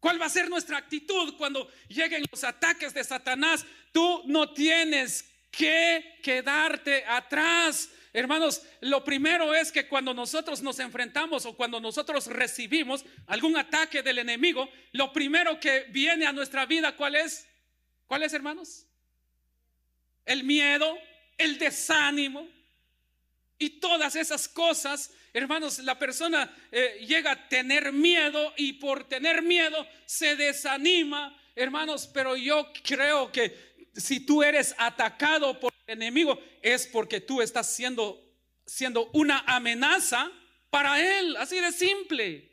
¿Cuál 0.00 0.18
va 0.18 0.24
a 0.24 0.30
ser 0.30 0.48
nuestra 0.48 0.78
actitud 0.78 1.34
cuando 1.36 1.70
lleguen 1.88 2.24
los 2.30 2.44
ataques 2.44 2.94
de 2.94 3.04
Satanás? 3.04 3.66
Tú 3.92 4.22
no 4.24 4.54
tienes 4.54 5.30
que 5.50 6.18
quedarte 6.22 7.04
atrás. 7.04 7.90
Hermanos, 8.14 8.62
lo 8.82 9.02
primero 9.04 9.54
es 9.54 9.72
que 9.72 9.88
cuando 9.88 10.12
nosotros 10.12 10.60
nos 10.60 10.78
enfrentamos 10.80 11.46
o 11.46 11.56
cuando 11.56 11.80
nosotros 11.80 12.26
recibimos 12.26 13.04
algún 13.26 13.56
ataque 13.56 14.02
del 14.02 14.18
enemigo, 14.18 14.68
lo 14.92 15.12
primero 15.12 15.58
que 15.58 15.86
viene 15.88 16.26
a 16.26 16.32
nuestra 16.32 16.66
vida, 16.66 16.94
¿cuál 16.94 17.16
es? 17.16 17.46
¿Cuál 18.06 18.22
es, 18.24 18.34
hermanos? 18.34 18.86
El 20.26 20.44
miedo, 20.44 20.98
el 21.38 21.58
desánimo 21.58 22.46
y 23.58 23.70
todas 23.80 24.14
esas 24.14 24.46
cosas. 24.46 25.10
Hermanos, 25.32 25.78
la 25.78 25.98
persona 25.98 26.54
eh, 26.70 27.04
llega 27.06 27.32
a 27.32 27.48
tener 27.48 27.92
miedo 27.92 28.52
y 28.58 28.74
por 28.74 29.08
tener 29.08 29.40
miedo 29.40 29.86
se 30.04 30.36
desanima, 30.36 31.34
hermanos, 31.56 32.06
pero 32.12 32.36
yo 32.36 32.70
creo 32.84 33.32
que 33.32 33.72
si 33.94 34.20
tú 34.20 34.42
eres 34.42 34.74
atacado 34.76 35.58
por 35.58 35.72
enemigo, 35.92 36.38
es 36.60 36.86
porque 36.86 37.20
tú 37.20 37.40
estás 37.40 37.72
siendo, 37.74 38.20
siendo 38.66 39.08
una 39.12 39.40
amenaza 39.46 40.30
para 40.70 41.00
él, 41.00 41.36
así 41.36 41.60
de 41.60 41.72
simple. 41.72 42.50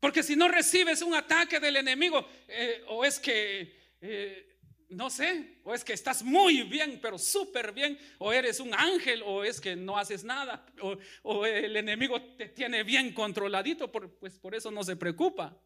Porque 0.00 0.22
si 0.22 0.36
no 0.36 0.48
recibes 0.48 1.02
un 1.02 1.14
ataque 1.14 1.60
del 1.60 1.76
enemigo, 1.76 2.26
eh, 2.46 2.84
o 2.88 3.04
es 3.04 3.18
que, 3.18 3.76
eh, 4.00 4.58
no 4.90 5.10
sé, 5.10 5.58
o 5.64 5.74
es 5.74 5.84
que 5.84 5.92
estás 5.92 6.22
muy 6.22 6.62
bien, 6.62 6.98
pero 7.02 7.18
súper 7.18 7.72
bien, 7.72 7.98
o 8.18 8.32
eres 8.32 8.60
un 8.60 8.72
ángel, 8.74 9.22
o 9.24 9.44
es 9.44 9.60
que 9.60 9.76
no 9.76 9.98
haces 9.98 10.24
nada, 10.24 10.64
o, 10.80 10.96
o 11.22 11.46
el 11.46 11.76
enemigo 11.76 12.20
te 12.36 12.48
tiene 12.48 12.84
bien 12.84 13.12
controladito, 13.12 13.90
pues 13.90 14.38
por 14.38 14.54
eso 14.54 14.70
no 14.70 14.84
se 14.84 14.96
preocupa. 14.96 15.56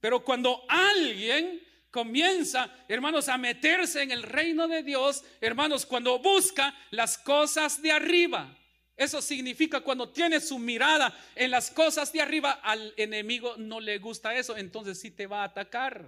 Pero 0.00 0.22
cuando 0.22 0.64
alguien 0.68 1.60
comienza, 1.96 2.70
hermanos, 2.88 3.26
a 3.30 3.38
meterse 3.38 4.02
en 4.02 4.10
el 4.10 4.22
reino 4.22 4.68
de 4.68 4.82
Dios, 4.82 5.24
hermanos, 5.40 5.86
cuando 5.86 6.18
busca 6.18 6.76
las 6.90 7.16
cosas 7.16 7.80
de 7.80 7.90
arriba. 7.90 8.54
Eso 8.94 9.22
significa 9.22 9.80
cuando 9.80 10.10
tiene 10.10 10.40
su 10.40 10.58
mirada 10.58 11.18
en 11.34 11.50
las 11.50 11.70
cosas 11.70 12.12
de 12.12 12.20
arriba, 12.20 12.60
al 12.62 12.92
enemigo 12.98 13.54
no 13.56 13.80
le 13.80 13.96
gusta 13.96 14.34
eso, 14.34 14.58
entonces 14.58 15.00
sí 15.00 15.10
te 15.10 15.26
va 15.26 15.40
a 15.40 15.44
atacar. 15.44 16.04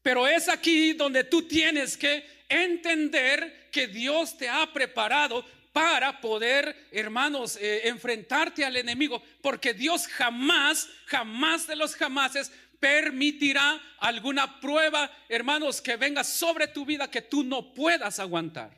Pero 0.00 0.26
es 0.26 0.48
aquí 0.48 0.94
donde 0.94 1.24
tú 1.24 1.42
tienes 1.42 1.98
que 1.98 2.24
entender 2.48 3.68
que 3.70 3.88
Dios 3.88 4.38
te 4.38 4.48
ha 4.48 4.72
preparado 4.72 5.44
para 5.76 6.22
poder, 6.22 6.88
hermanos, 6.90 7.58
eh, 7.60 7.86
enfrentarte 7.88 8.64
al 8.64 8.78
enemigo, 8.78 9.22
porque 9.42 9.74
Dios 9.74 10.06
jamás, 10.06 10.88
jamás 11.04 11.66
de 11.66 11.76
los 11.76 11.94
jamases 11.94 12.50
permitirá 12.86 13.80
alguna 13.98 14.60
prueba, 14.60 15.10
hermanos, 15.28 15.80
que 15.80 15.96
venga 15.96 16.22
sobre 16.22 16.68
tu 16.68 16.86
vida 16.86 17.10
que 17.10 17.20
tú 17.20 17.42
no 17.42 17.74
puedas 17.74 18.20
aguantar. 18.20 18.76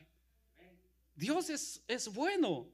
Dios 1.15 1.51
es, 1.51 1.83
es 1.87 2.09
bueno. 2.09 2.67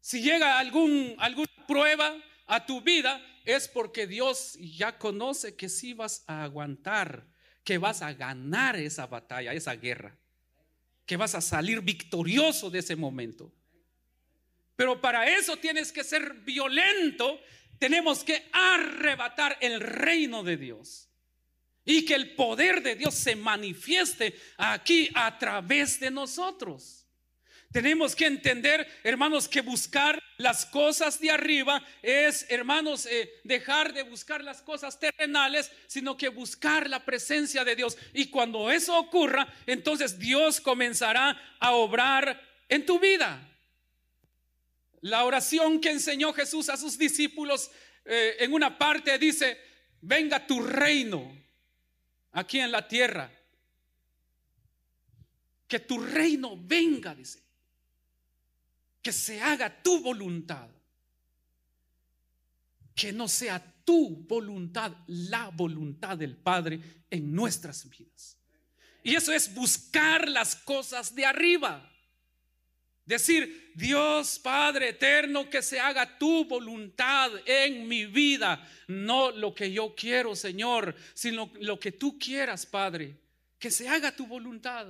Si 0.00 0.20
llega 0.20 0.58
algún, 0.58 1.14
alguna 1.18 1.48
prueba 1.68 2.16
a 2.46 2.66
tu 2.66 2.80
vida, 2.80 3.24
es 3.44 3.68
porque 3.68 4.08
Dios 4.08 4.58
ya 4.60 4.98
conoce 4.98 5.54
que 5.54 5.68
sí 5.68 5.94
vas 5.94 6.24
a 6.26 6.42
aguantar, 6.42 7.26
que 7.62 7.78
vas 7.78 8.02
a 8.02 8.12
ganar 8.12 8.74
esa 8.74 9.06
batalla, 9.06 9.52
esa 9.52 9.76
guerra, 9.76 10.16
que 11.06 11.16
vas 11.16 11.36
a 11.36 11.40
salir 11.40 11.80
victorioso 11.80 12.70
de 12.70 12.80
ese 12.80 12.96
momento. 12.96 13.52
Pero 14.74 15.00
para 15.00 15.28
eso 15.28 15.56
tienes 15.58 15.92
que 15.92 16.02
ser 16.02 16.34
violento, 16.40 17.40
tenemos 17.78 18.24
que 18.24 18.48
arrebatar 18.52 19.56
el 19.60 19.80
reino 19.80 20.42
de 20.42 20.56
Dios. 20.56 21.08
Y 21.84 22.06
que 22.06 22.14
el 22.14 22.34
poder 22.34 22.82
de 22.82 22.94
Dios 22.94 23.14
se 23.14 23.36
manifieste 23.36 24.34
aquí 24.56 25.10
a 25.14 25.38
través 25.38 26.00
de 26.00 26.10
nosotros. 26.10 27.04
Tenemos 27.74 28.14
que 28.14 28.26
entender, 28.26 28.86
hermanos, 29.02 29.48
que 29.48 29.60
buscar 29.60 30.22
las 30.38 30.64
cosas 30.64 31.18
de 31.18 31.32
arriba 31.32 31.84
es, 32.02 32.46
hermanos, 32.48 33.04
eh, 33.04 33.40
dejar 33.42 33.92
de 33.92 34.04
buscar 34.04 34.44
las 34.44 34.62
cosas 34.62 34.98
terrenales, 35.00 35.72
sino 35.88 36.16
que 36.16 36.28
buscar 36.28 36.88
la 36.88 37.04
presencia 37.04 37.64
de 37.64 37.74
Dios. 37.74 37.98
Y 38.12 38.26
cuando 38.26 38.70
eso 38.70 38.96
ocurra, 38.96 39.52
entonces 39.66 40.20
Dios 40.20 40.60
comenzará 40.60 41.36
a 41.58 41.72
obrar 41.72 42.40
en 42.68 42.86
tu 42.86 43.00
vida. 43.00 43.53
La 45.04 45.24
oración 45.24 45.80
que 45.80 45.90
enseñó 45.90 46.32
Jesús 46.32 46.70
a 46.70 46.78
sus 46.78 46.96
discípulos 46.96 47.70
eh, 48.06 48.36
en 48.40 48.54
una 48.54 48.78
parte 48.78 49.18
dice, 49.18 49.58
venga 50.00 50.46
tu 50.46 50.62
reino 50.62 51.30
aquí 52.32 52.58
en 52.58 52.72
la 52.72 52.88
tierra. 52.88 53.30
Que 55.68 55.80
tu 55.80 55.98
reino 55.98 56.56
venga, 56.56 57.14
dice 57.14 57.44
que 59.02 59.12
se 59.12 59.42
haga 59.42 59.82
tu 59.82 60.00
voluntad. 60.00 60.70
Que 62.94 63.12
no 63.12 63.28
sea 63.28 63.62
tu 63.84 64.24
voluntad, 64.26 64.90
la 65.08 65.50
voluntad 65.50 66.16
del 66.16 66.34
Padre 66.34 66.80
en 67.10 67.30
nuestras 67.34 67.86
vidas. 67.90 68.38
Y 69.02 69.14
eso 69.16 69.34
es 69.34 69.52
buscar 69.52 70.26
las 70.30 70.56
cosas 70.56 71.14
de 71.14 71.26
arriba. 71.26 71.93
Decir, 73.06 73.72
Dios 73.74 74.38
Padre 74.38 74.90
eterno, 74.90 75.50
que 75.50 75.60
se 75.60 75.78
haga 75.78 76.18
tu 76.18 76.44
voluntad 76.46 77.30
en 77.44 77.86
mi 77.86 78.06
vida, 78.06 78.66
no 78.88 79.30
lo 79.30 79.54
que 79.54 79.70
yo 79.70 79.94
quiero, 79.94 80.34
Señor, 80.34 80.94
sino 81.12 81.52
lo 81.60 81.78
que 81.78 81.92
tú 81.92 82.18
quieras, 82.18 82.64
Padre, 82.64 83.16
que 83.58 83.70
se 83.70 83.88
haga 83.88 84.14
tu 84.14 84.26
voluntad. 84.26 84.86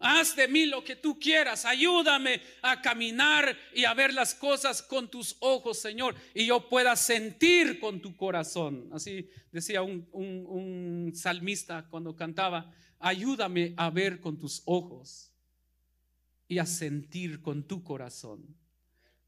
Haz 0.00 0.36
de 0.36 0.46
mí 0.46 0.66
lo 0.66 0.84
que 0.84 0.94
tú 0.94 1.18
quieras. 1.18 1.64
Ayúdame 1.64 2.40
a 2.62 2.80
caminar 2.80 3.58
y 3.74 3.84
a 3.84 3.94
ver 3.94 4.14
las 4.14 4.32
cosas 4.32 4.80
con 4.80 5.10
tus 5.10 5.36
ojos, 5.40 5.80
Señor. 5.80 6.14
Y 6.34 6.46
yo 6.46 6.68
pueda 6.68 6.94
sentir 6.94 7.80
con 7.80 8.00
tu 8.00 8.16
corazón. 8.16 8.88
Así 8.92 9.28
decía 9.50 9.82
un, 9.82 11.12
salmista 11.16 11.84
cuando 11.90 12.14
cantaba. 12.14 12.72
Ayúdame 13.00 13.74
a 13.76 13.90
ver 13.90 14.20
con 14.20 14.38
tus 14.38 14.62
ojos 14.66 15.27
y 16.48 16.58
a 16.58 16.66
sentir 16.66 17.42
con 17.42 17.62
tu 17.62 17.84
corazón. 17.84 18.56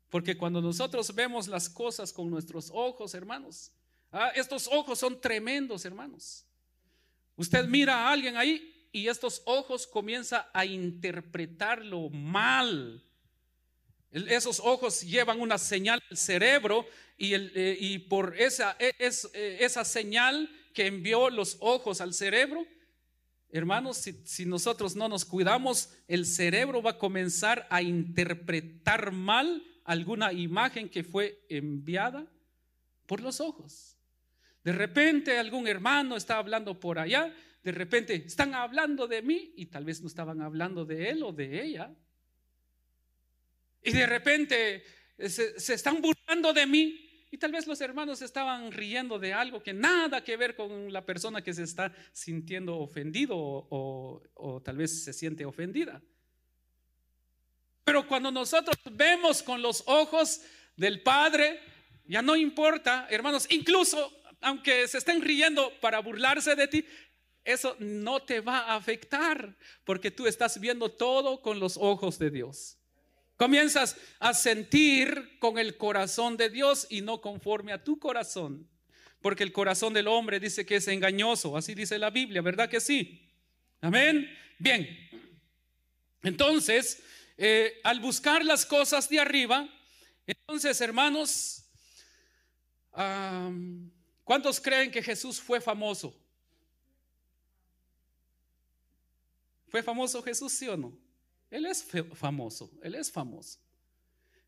Porque 0.09 0.37
cuando 0.37 0.61
nosotros 0.61 1.15
vemos 1.15 1.47
las 1.47 1.69
cosas 1.69 2.13
con 2.13 2.31
nuestros 2.31 2.71
ojos, 2.75 3.15
hermanos, 3.15 3.71
ah, 4.11 4.33
estos 4.35 4.67
ojos 4.67 4.99
son 4.99 5.21
tremendos, 5.21 5.85
hermanos. 5.85 6.45
Usted 7.37 7.67
mira 7.67 7.95
a 7.95 8.11
alguien 8.11 8.37
ahí 8.37 8.89
y 8.93 9.07
estos 9.07 9.43
ojos 9.45 9.87
comienzan 9.87 10.45
a 10.53 10.65
interpretarlo 10.65 12.11
mal. 12.11 13.03
Esos 14.11 14.59
ojos 14.59 15.03
llevan 15.03 15.41
una 15.41 15.59
señal 15.59 16.03
al 16.11 16.17
cerebro 16.17 16.85
y, 17.17 17.35
el, 17.35 17.53
eh, 17.55 17.77
y 17.79 17.99
por 17.99 18.35
esa, 18.37 18.77
e, 18.81 18.93
eh, 18.99 19.59
esa 19.61 19.85
señal 19.85 20.51
que 20.75 20.87
envió 20.87 21.31
los 21.31 21.57
ojos 21.61 22.01
al 22.01 22.13
cerebro, 22.13 22.67
hermanos, 23.53 23.99
si, 24.25 24.47
nosotros 24.47 24.97
no 24.97 25.09
nos 25.09 25.25
cuidamos, 25.25 25.91
el 26.09 26.27
cerebro 26.27 26.83
va 26.83 26.93
a 26.93 26.99
comenzar 26.99 27.67
a 27.71 27.83
interpretar 27.83 29.13
mal 29.13 29.63
alguna 29.85 30.33
imagen 30.33 30.89
que 30.89 31.05
fue 31.05 31.45
enviada 31.49 32.27
por 33.07 33.21
los 33.21 33.41
ojos. 33.41 33.97
De 34.63 34.73
repente 34.73 35.39
algún 35.39 35.67
hermano 35.67 36.17
está 36.17 36.37
hablando 36.39 36.79
por 36.79 36.99
allá 36.99 37.35
de 37.63 37.73
repente 37.73 38.15
están 38.15 38.55
hablando 38.55 39.07
de 39.07 39.23
mí 39.23 39.53
y 39.57 39.67
tal 39.67 39.85
vez 39.85 40.01
no 40.01 40.07
estaban 40.07 40.41
hablando 40.41 40.85
de 40.85 41.11
él 41.11 41.23
o 41.23 41.33
de 41.33 41.63
ella. 41.63 41.95
Y 43.83 43.93
de 43.93 44.07
repente 44.07 44.85
se, 45.19 45.75
están 45.75 46.01
burlando 46.01 46.53
de 46.53 46.67
mí 46.67 47.10
y 47.31 47.39
tal 47.39 47.53
vez 47.53 47.67
los 47.67 47.81
hermanos 47.81 48.23
estaban 48.23 48.73
riendo 48.73 49.19
de 49.19 49.33
algo 49.33 49.63
que 49.63 49.73
nada 49.73 50.25
que 50.25 50.37
ver 50.37 50.57
con 50.57 50.93
la 50.93 51.05
persona 51.05 51.43
que 51.43 51.55
se 51.55 51.63
está 51.63 51.93
sintiendo 52.13 52.79
ofendido 52.79 53.37
o, 53.37 54.23
o 54.35 54.61
tal 54.63 54.77
vez 54.77 55.05
se 55.05 55.13
siente 55.13 55.45
ofendida. 55.45 56.03
Pero 57.85 58.07
cuando 58.07 58.31
nosotros 58.31 58.77
vemos 58.93 59.43
con 59.43 59.63
los 59.63 59.85
ojos 59.87 60.43
del 60.77 61.03
Padre, 61.03 61.61
ya 62.05 62.23
no 62.23 62.35
importa, 62.35 63.07
hermanos, 63.11 63.47
incluso 63.51 64.13
aunque 64.41 64.89
se 64.89 64.99
estén 64.99 65.21
riendo 65.21 65.73
para 65.81 66.01
burlarse 66.01 66.57
de 66.57 66.67
ti, 66.67 66.85
eso 67.45 67.77
no 67.79 68.21
te 68.21 68.41
va 68.41 68.59
a 68.61 68.77
afectar 68.77 69.57
porque 69.85 70.11
tú 70.11 70.27
estás 70.27 70.59
viendo 70.59 70.91
todo 70.91 71.41
con 71.41 71.61
los 71.61 71.77
ojos 71.77 72.19
de 72.19 72.31
Dios. 72.31 72.80
Comienzas 73.41 73.97
a 74.19 74.35
sentir 74.35 75.39
con 75.39 75.57
el 75.57 75.79
corazón 75.79 76.37
de 76.37 76.51
Dios 76.51 76.87
y 76.91 77.01
no 77.01 77.23
conforme 77.23 77.73
a 77.73 77.83
tu 77.83 77.99
corazón. 77.99 78.69
Porque 79.23 79.43
el 79.45 79.51
corazón 79.51 79.95
del 79.95 80.09
hombre 80.09 80.39
dice 80.39 80.67
que 80.67 80.77
es 80.77 80.87
engañoso. 80.89 81.57
Así 81.57 81.75
dice 81.75 81.99
la 81.99 82.11
Biblia, 82.11 82.43
¿verdad 82.43 82.69
que 82.69 82.83
sí? 82.83 83.27
Amén. 83.81 84.31
Bien. 84.59 84.87
Entonces, 86.23 87.03
eh, 87.39 87.81
al 87.83 88.01
buscar 88.01 88.45
las 88.45 88.67
cosas 88.67 89.09
de 89.09 89.21
arriba, 89.21 89.67
entonces, 90.27 90.79
hermanos, 90.83 91.65
¿cuántos 94.23 94.61
creen 94.61 94.91
que 94.91 95.03
Jesús 95.03 95.41
fue 95.41 95.63
famoso? 95.63 96.15
¿Fue 99.69 99.83
famoso 99.83 100.23
Jesús, 100.23 100.53
sí 100.53 100.69
o 100.69 100.77
no? 100.77 101.10
Él 101.51 101.67
es 101.67 101.85
famoso, 102.15 102.71
él 102.83 102.95
es 102.95 103.11
famoso. 103.11 103.59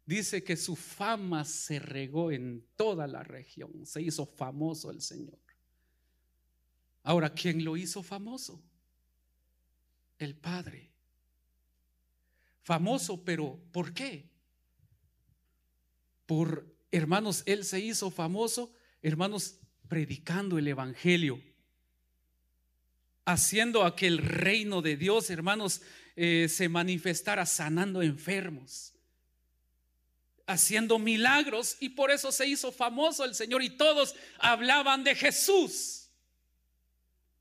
Dice 0.07 0.43
que 0.43 0.57
su 0.57 0.77
fama 0.77 1.45
se 1.45 1.79
regó 1.79 2.31
en 2.31 2.65
toda 2.77 3.07
la 3.07 3.23
región, 3.23 3.87
se 3.87 4.03
hizo 4.03 4.27
famoso 4.27 4.91
el 4.91 5.01
Señor. 5.01 5.39
Ahora, 7.03 7.33
¿quién 7.35 7.65
lo 7.65 7.77
hizo 7.77 8.03
famoso? 8.03 8.63
El 10.19 10.37
Padre. 10.37 10.93
Famoso, 12.63 13.25
pero 13.25 13.61
¿por 13.73 13.93
qué? 13.93 14.31
Por, 16.27 16.73
hermanos, 16.93 17.43
Él 17.47 17.65
se 17.65 17.81
hizo 17.81 18.11
famoso, 18.11 18.73
hermanos, 19.03 19.59
predicando 19.89 20.59
el 20.59 20.69
Evangelio 20.69 21.43
haciendo 23.25 23.85
a 23.85 23.95
que 23.95 24.07
el 24.07 24.19
reino 24.19 24.83
de 24.83 24.97
Dios, 24.97 25.31
hermanos, 25.31 25.83
eh, 26.17 26.49
se 26.49 26.69
manifestara 26.69 27.47
sanando 27.47 28.03
enfermos, 28.03 28.93
haciendo 30.47 30.99
milagros, 30.99 31.77
y 31.81 31.91
por 31.91 32.11
eso 32.11 32.33
se 32.33 32.47
hizo 32.47 32.73
famoso 32.73 33.25
el 33.25 33.35
Señor, 33.35 33.63
y 33.63 33.71
todos 33.71 34.15
hablaban 34.39 35.05
de 35.05 35.15
Jesús. 35.15 35.99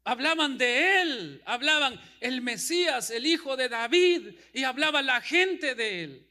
Hablaban 0.04 0.58
de 0.58 1.02
él, 1.02 1.42
hablaban 1.46 2.00
el 2.22 2.42
Mesías, 2.42 3.12
el 3.12 3.26
hijo 3.26 3.56
de 3.56 3.70
David, 3.70 4.36
y 4.54 4.64
hablaba 4.64 5.02
la 5.02 5.22
gente 5.22 5.76
de 5.76 6.04
él. 6.04 6.28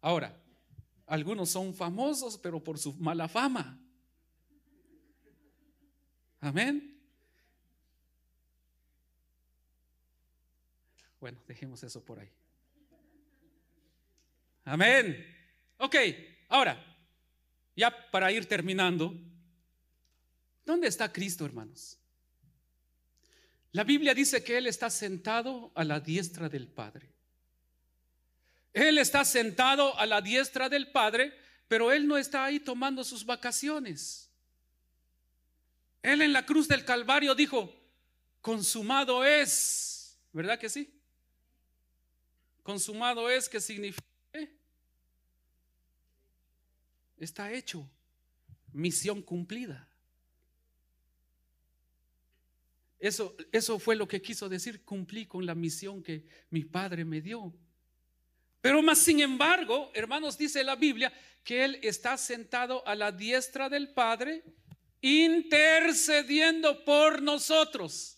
Ahora, 0.00 0.36
algunos 1.06 1.50
son 1.50 1.74
famosos, 1.74 2.38
pero 2.38 2.62
por 2.62 2.78
su 2.78 2.92
mala 2.94 3.28
fama. 3.28 3.80
Amén. 6.40 6.93
Bueno, 11.24 11.40
dejemos 11.48 11.82
eso 11.82 12.04
por 12.04 12.18
ahí. 12.18 12.28
Amén. 14.66 15.26
Ok, 15.78 15.96
ahora, 16.50 16.84
ya 17.74 18.10
para 18.10 18.30
ir 18.30 18.44
terminando, 18.44 19.18
¿dónde 20.66 20.86
está 20.86 21.10
Cristo, 21.10 21.46
hermanos? 21.46 21.98
La 23.72 23.84
Biblia 23.84 24.12
dice 24.12 24.44
que 24.44 24.58
Él 24.58 24.66
está 24.66 24.90
sentado 24.90 25.72
a 25.74 25.82
la 25.82 25.98
diestra 25.98 26.50
del 26.50 26.68
Padre. 26.68 27.08
Él 28.74 28.98
está 28.98 29.24
sentado 29.24 29.98
a 29.98 30.04
la 30.04 30.20
diestra 30.20 30.68
del 30.68 30.92
Padre, 30.92 31.32
pero 31.68 31.90
Él 31.90 32.06
no 32.06 32.18
está 32.18 32.44
ahí 32.44 32.60
tomando 32.60 33.02
sus 33.02 33.24
vacaciones. 33.24 34.30
Él 36.02 36.20
en 36.20 36.34
la 36.34 36.44
cruz 36.44 36.68
del 36.68 36.84
Calvario 36.84 37.34
dijo, 37.34 37.74
consumado 38.42 39.24
es, 39.24 40.18
¿verdad 40.30 40.58
que 40.58 40.68
sí? 40.68 41.00
Consumado 42.64 43.30
es 43.30 43.48
que 43.48 43.60
significa 43.60 44.02
está 47.18 47.52
hecho. 47.52 47.88
misión 48.72 49.22
cumplida. 49.22 49.88
Eso, 52.98 53.36
eso 53.52 53.78
fue 53.78 53.94
lo 53.94 54.08
que 54.08 54.20
quiso 54.20 54.48
decir, 54.48 54.82
cumplí 54.82 55.26
con 55.26 55.46
la 55.46 55.54
misión 55.54 56.02
que 56.02 56.26
mi 56.50 56.64
padre 56.64 57.04
me 57.04 57.20
dio. 57.20 57.54
Pero 58.60 58.82
más 58.82 58.98
sin 58.98 59.20
embargo, 59.20 59.92
hermanos, 59.94 60.36
dice 60.36 60.64
la 60.64 60.74
Biblia 60.74 61.12
que 61.44 61.64
Él 61.64 61.78
está 61.82 62.16
sentado 62.16 62.84
a 62.88 62.94
la 62.94 63.12
diestra 63.12 63.68
del 63.68 63.90
Padre, 63.90 64.42
intercediendo 65.02 66.84
por 66.84 67.20
nosotros. 67.20 68.13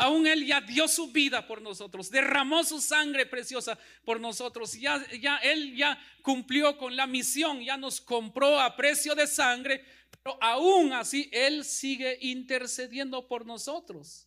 Aún 0.00 0.26
Él 0.26 0.46
ya 0.46 0.62
dio 0.62 0.88
su 0.88 1.12
vida 1.12 1.46
por 1.46 1.60
nosotros, 1.60 2.10
derramó 2.10 2.64
su 2.64 2.80
sangre 2.80 3.26
preciosa 3.26 3.78
por 4.02 4.18
nosotros. 4.18 4.72
Ya, 4.72 5.06
ya 5.18 5.36
Él 5.36 5.76
ya 5.76 6.02
cumplió 6.22 6.78
con 6.78 6.96
la 6.96 7.06
misión, 7.06 7.60
ya 7.60 7.76
nos 7.76 8.00
compró 8.00 8.58
a 8.58 8.74
precio 8.76 9.14
de 9.14 9.26
sangre, 9.26 9.84
pero 10.22 10.42
aún 10.42 10.94
así 10.94 11.28
Él 11.30 11.66
sigue 11.66 12.16
intercediendo 12.22 13.28
por 13.28 13.44
nosotros. 13.44 14.26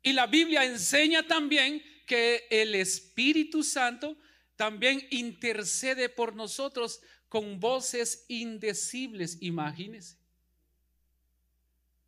Y 0.00 0.12
la 0.12 0.28
Biblia 0.28 0.64
enseña 0.64 1.26
también 1.26 1.82
que 2.06 2.46
el 2.48 2.76
Espíritu 2.76 3.64
Santo 3.64 4.16
también 4.54 5.04
intercede 5.10 6.08
por 6.08 6.36
nosotros 6.36 7.00
con 7.28 7.58
voces 7.58 8.26
indecibles, 8.28 9.38
imagínense. 9.40 10.16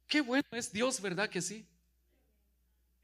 Qué 0.07 0.21
bueno 0.21 0.47
es 0.53 0.71
Dios, 0.71 1.01
¿verdad 1.01 1.29
que 1.29 1.43
sí? 1.43 1.67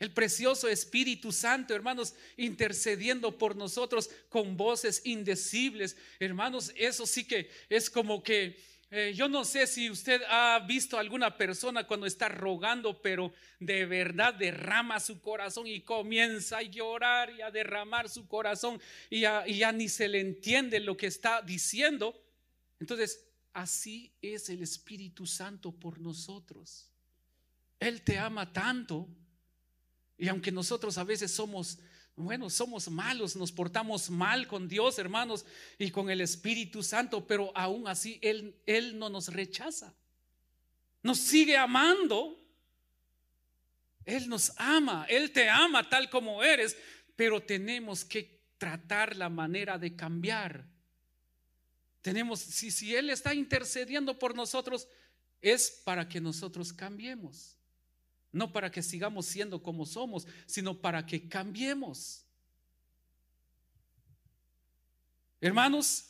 El 0.03 0.11
precioso 0.11 0.66
Espíritu 0.66 1.30
Santo, 1.30 1.76
hermanos, 1.76 2.16
intercediendo 2.36 3.38
por 3.38 3.55
nosotros 3.55 4.11
con 4.28 4.57
voces 4.57 5.00
indecibles. 5.05 5.96
Hermanos, 6.18 6.72
eso 6.74 7.07
sí 7.07 7.24
que 7.24 7.48
es 7.68 7.88
como 7.88 8.20
que 8.20 8.61
eh, 8.90 9.12
yo 9.14 9.28
no 9.28 9.44
sé 9.44 9.64
si 9.68 9.88
usted 9.88 10.20
ha 10.28 10.59
visto 10.66 10.96
a 10.96 11.00
alguna 11.00 11.36
persona 11.36 11.86
cuando 11.86 12.07
está 12.07 12.28
rogando, 12.28 13.00
pero 13.00 13.32
de 13.61 13.86
verdad 13.86 14.34
derrama 14.34 14.98
su 14.98 15.20
corazón 15.20 15.68
y 15.68 15.82
comienza 15.82 16.59
a 16.59 16.62
llorar 16.62 17.30
y 17.30 17.40
a 17.40 17.53
derramar 17.53 18.09
su 18.09 18.26
corazón 18.26 18.80
y 19.09 19.20
ya 19.20 19.70
ni 19.70 19.88
se 19.88 20.09
le 20.09 20.18
entiende 20.18 20.80
lo 20.80 20.96
que 20.96 21.07
está 21.07 21.42
diciendo. 21.42 22.20
Entonces, 22.80 23.24
así 23.53 24.12
es 24.20 24.48
el 24.48 24.64
Espíritu 24.64 25.28
Santo 25.28 25.70
por 25.70 26.00
nosotros. 26.00 26.88
Él 27.78 28.03
te 28.03 28.18
ama 28.18 28.53
tanto. 28.53 29.09
Y 30.22 30.28
aunque 30.28 30.52
nosotros 30.52 30.98
a 30.98 31.02
veces 31.02 31.32
somos 31.32 31.80
bueno, 32.14 32.48
somos 32.48 32.88
malos, 32.88 33.34
nos 33.34 33.50
portamos 33.50 34.08
mal 34.08 34.46
con 34.46 34.68
Dios, 34.68 35.00
hermanos, 35.00 35.44
y 35.78 35.90
con 35.90 36.10
el 36.10 36.20
Espíritu 36.20 36.84
Santo, 36.84 37.26
pero 37.26 37.50
aún 37.56 37.88
así 37.88 38.20
Él, 38.22 38.54
Él 38.64 39.00
no 39.00 39.08
nos 39.08 39.32
rechaza. 39.32 39.92
Nos 41.02 41.18
sigue 41.18 41.56
amando. 41.56 42.38
Él 44.04 44.28
nos 44.28 44.52
ama, 44.58 45.06
Él 45.08 45.32
te 45.32 45.48
ama 45.48 45.88
tal 45.88 46.08
como 46.08 46.44
eres, 46.44 46.76
pero 47.16 47.42
tenemos 47.42 48.04
que 48.04 48.44
tratar 48.58 49.16
la 49.16 49.28
manera 49.28 49.76
de 49.76 49.96
cambiar. 49.96 50.64
Tenemos, 52.00 52.38
si, 52.38 52.70
si 52.70 52.94
Él 52.94 53.10
está 53.10 53.34
intercediendo 53.34 54.16
por 54.20 54.36
nosotros, 54.36 54.86
es 55.40 55.82
para 55.84 56.08
que 56.08 56.20
nosotros 56.20 56.72
cambiemos. 56.72 57.56
No 58.33 58.53
para 58.53 58.70
que 58.70 58.83
sigamos 58.83 59.26
siendo 59.26 59.62
como 59.62 59.87
somos, 59.87 60.26
sino 60.47 60.80
para 60.80 61.05
que 61.05 61.28
cambiemos. 61.28 62.24
Hermanos, 65.41 66.07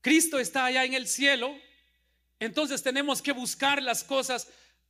Cristo 0.00 0.38
está 0.38 0.66
allá 0.66 0.84
en 0.84 0.94
el 0.94 1.06
cielo, 1.06 1.56
entonces 2.38 2.82
tenemos 2.82 3.22
que 3.22 3.32
buscar 3.32 3.82
las 3.82 4.04
cosas 4.04 4.48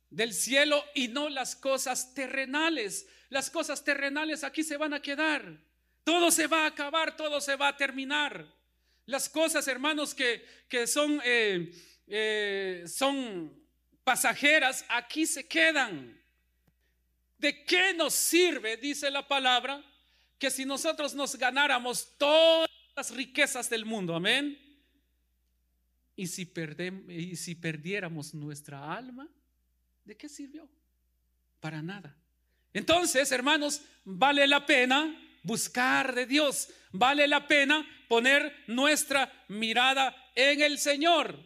del 0.09 0.33
cielo 0.33 0.83
y 0.93 1.07
no 1.07 1.29
las 1.29 1.55
cosas 1.55 2.13
terrenales. 2.13 3.07
Las 3.29 3.49
cosas 3.49 3.83
terrenales 3.83 4.43
aquí 4.43 4.63
se 4.63 4.77
van 4.77 4.93
a 4.93 5.01
quedar. 5.01 5.57
Todo 6.03 6.31
se 6.31 6.47
va 6.47 6.63
a 6.63 6.67
acabar, 6.67 7.15
todo 7.15 7.39
se 7.39 7.55
va 7.55 7.69
a 7.69 7.77
terminar. 7.77 8.45
Las 9.05 9.29
cosas, 9.29 9.67
hermanos, 9.67 10.13
que, 10.13 10.45
que 10.67 10.87
son, 10.87 11.21
eh, 11.23 11.71
eh, 12.07 12.83
son 12.87 13.53
pasajeras, 14.03 14.85
aquí 14.89 15.25
se 15.25 15.47
quedan. 15.47 16.20
¿De 17.41 17.63
qué 17.65 17.95
nos 17.95 18.13
sirve, 18.13 18.77
dice 18.77 19.09
la 19.09 19.27
palabra, 19.27 19.83
que 20.37 20.51
si 20.51 20.63
nosotros 20.63 21.15
nos 21.15 21.35
ganáramos 21.35 22.15
todas 22.19 22.69
las 22.95 23.09
riquezas 23.09 23.67
del 23.67 23.83
mundo, 23.83 24.15
amén? 24.15 24.59
Y 26.15 26.27
si, 26.27 26.53
y 27.09 27.35
si 27.35 27.55
perdiéramos 27.55 28.35
nuestra 28.35 28.93
alma, 28.93 29.27
¿de 30.05 30.15
qué 30.15 30.29
sirvió? 30.29 30.69
Para 31.59 31.81
nada. 31.81 32.15
Entonces, 32.75 33.31
hermanos, 33.31 33.81
vale 34.05 34.45
la 34.45 34.63
pena 34.67 35.19
buscar 35.41 36.13
de 36.13 36.27
Dios, 36.27 36.69
vale 36.91 37.27
la 37.27 37.47
pena 37.47 37.83
poner 38.07 38.55
nuestra 38.67 39.33
mirada 39.47 40.15
en 40.35 40.61
el 40.61 40.77
Señor. 40.77 41.39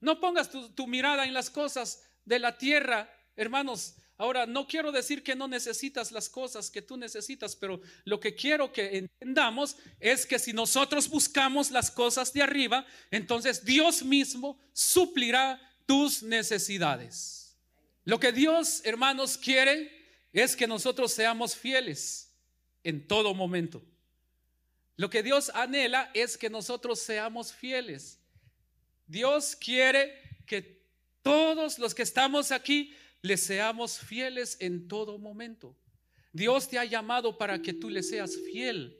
No 0.00 0.18
pongas 0.18 0.50
tu, 0.50 0.70
tu 0.70 0.88
mirada 0.88 1.24
en 1.24 1.32
las 1.32 1.50
cosas 1.50 2.04
de 2.24 2.40
la 2.40 2.58
tierra, 2.58 3.08
hermanos. 3.36 3.94
Ahora, 4.18 4.46
no 4.46 4.66
quiero 4.66 4.92
decir 4.92 5.22
que 5.22 5.36
no 5.36 5.46
necesitas 5.46 6.10
las 6.10 6.30
cosas 6.30 6.70
que 6.70 6.80
tú 6.80 6.96
necesitas, 6.96 7.54
pero 7.54 7.80
lo 8.04 8.18
que 8.18 8.34
quiero 8.34 8.72
que 8.72 8.96
entendamos 8.98 9.76
es 10.00 10.24
que 10.24 10.38
si 10.38 10.54
nosotros 10.54 11.08
buscamos 11.08 11.70
las 11.70 11.90
cosas 11.90 12.32
de 12.32 12.42
arriba, 12.42 12.86
entonces 13.10 13.64
Dios 13.64 14.02
mismo 14.02 14.58
suplirá 14.72 15.60
tus 15.84 16.22
necesidades. 16.22 17.56
Lo 18.04 18.18
que 18.18 18.32
Dios, 18.32 18.80
hermanos, 18.84 19.36
quiere 19.36 19.92
es 20.32 20.56
que 20.56 20.66
nosotros 20.66 21.12
seamos 21.12 21.54
fieles 21.54 22.32
en 22.84 23.06
todo 23.06 23.34
momento. 23.34 23.82
Lo 24.96 25.10
que 25.10 25.22
Dios 25.22 25.50
anhela 25.54 26.10
es 26.14 26.38
que 26.38 26.48
nosotros 26.48 27.00
seamos 27.00 27.52
fieles. 27.52 28.18
Dios 29.06 29.54
quiere 29.56 30.40
que 30.46 30.82
todos 31.22 31.78
los 31.78 31.94
que 31.94 32.02
estamos 32.02 32.50
aquí 32.50 32.94
le 33.26 33.36
seamos 33.36 33.98
fieles 33.98 34.56
en 34.60 34.86
todo 34.88 35.18
momento. 35.18 35.76
Dios 36.32 36.68
te 36.68 36.78
ha 36.78 36.84
llamado 36.84 37.36
para 37.38 37.60
que 37.60 37.72
tú 37.72 37.90
le 37.90 38.02
seas 38.02 38.36
fiel 38.52 38.96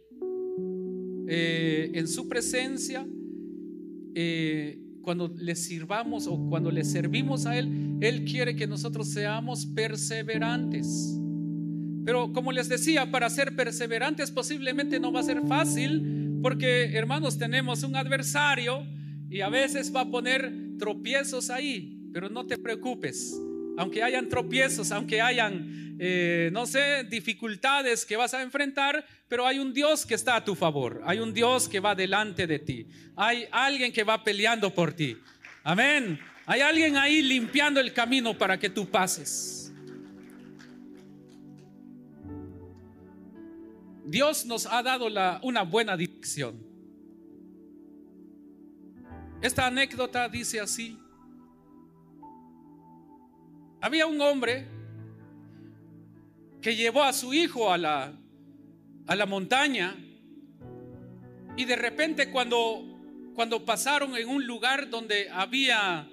eh, 1.28 1.90
en 1.94 2.08
su 2.08 2.28
presencia. 2.28 3.06
Eh, 4.14 4.80
cuando 5.02 5.28
le 5.28 5.54
sirvamos 5.54 6.26
o 6.26 6.48
cuando 6.48 6.70
le 6.70 6.82
servimos 6.82 7.46
a 7.46 7.56
Él, 7.56 7.98
Él 8.00 8.24
quiere 8.24 8.56
que 8.56 8.66
nosotros 8.66 9.08
seamos 9.08 9.64
perseverantes. 9.66 11.16
Pero 12.04 12.32
como 12.32 12.50
les 12.50 12.68
decía, 12.68 13.10
para 13.10 13.30
ser 13.30 13.54
perseverantes 13.54 14.32
posiblemente 14.32 14.98
no 14.98 15.12
va 15.12 15.20
a 15.20 15.24
ser 15.24 15.46
fácil, 15.46 16.40
porque 16.42 16.96
hermanos 16.96 17.38
tenemos 17.38 17.84
un 17.84 17.94
adversario 17.94 18.84
y 19.28 19.42
a 19.42 19.48
veces 19.48 19.94
va 19.94 20.00
a 20.02 20.10
poner 20.10 20.52
tropiezos 20.78 21.50
ahí, 21.50 22.08
pero 22.12 22.28
no 22.28 22.46
te 22.46 22.58
preocupes 22.58 23.40
aunque 23.76 24.02
hayan 24.02 24.28
tropiezos, 24.28 24.90
aunque 24.92 25.20
hayan, 25.20 25.96
eh, 25.98 26.50
no 26.52 26.66
sé, 26.66 27.04
dificultades 27.04 28.04
que 28.04 28.16
vas 28.16 28.34
a 28.34 28.42
enfrentar, 28.42 29.04
pero 29.28 29.46
hay 29.46 29.58
un 29.58 29.72
Dios 29.72 30.06
que 30.06 30.14
está 30.14 30.36
a 30.36 30.44
tu 30.44 30.54
favor, 30.54 31.02
hay 31.04 31.18
un 31.18 31.32
Dios 31.32 31.68
que 31.68 31.80
va 31.80 31.94
delante 31.94 32.46
de 32.46 32.58
ti, 32.58 32.86
hay 33.16 33.46
alguien 33.50 33.92
que 33.92 34.04
va 34.04 34.22
peleando 34.22 34.72
por 34.72 34.92
ti. 34.92 35.16
Amén. 35.64 36.20
Hay 36.46 36.60
alguien 36.60 36.96
ahí 36.96 37.22
limpiando 37.22 37.80
el 37.80 37.92
camino 37.92 38.38
para 38.38 38.56
que 38.56 38.70
tú 38.70 38.88
pases. 38.88 39.72
Dios 44.04 44.46
nos 44.46 44.66
ha 44.66 44.80
dado 44.84 45.08
una 45.42 45.62
buena 45.62 45.96
dirección. 45.96 46.64
Esta 49.42 49.66
anécdota 49.66 50.28
dice 50.28 50.60
así. 50.60 50.96
Había 53.80 54.06
un 54.06 54.20
hombre 54.20 54.66
que 56.62 56.74
llevó 56.74 57.04
a 57.04 57.12
su 57.12 57.34
hijo 57.34 57.70
a 57.70 57.78
la, 57.78 58.12
a 59.06 59.16
la 59.16 59.26
montaña 59.26 59.96
y 61.56 61.64
de 61.64 61.76
repente 61.76 62.30
cuando, 62.30 62.84
cuando 63.34 63.64
pasaron 63.64 64.16
en 64.16 64.28
un 64.28 64.46
lugar 64.46 64.90
donde 64.90 65.28
había 65.30 66.08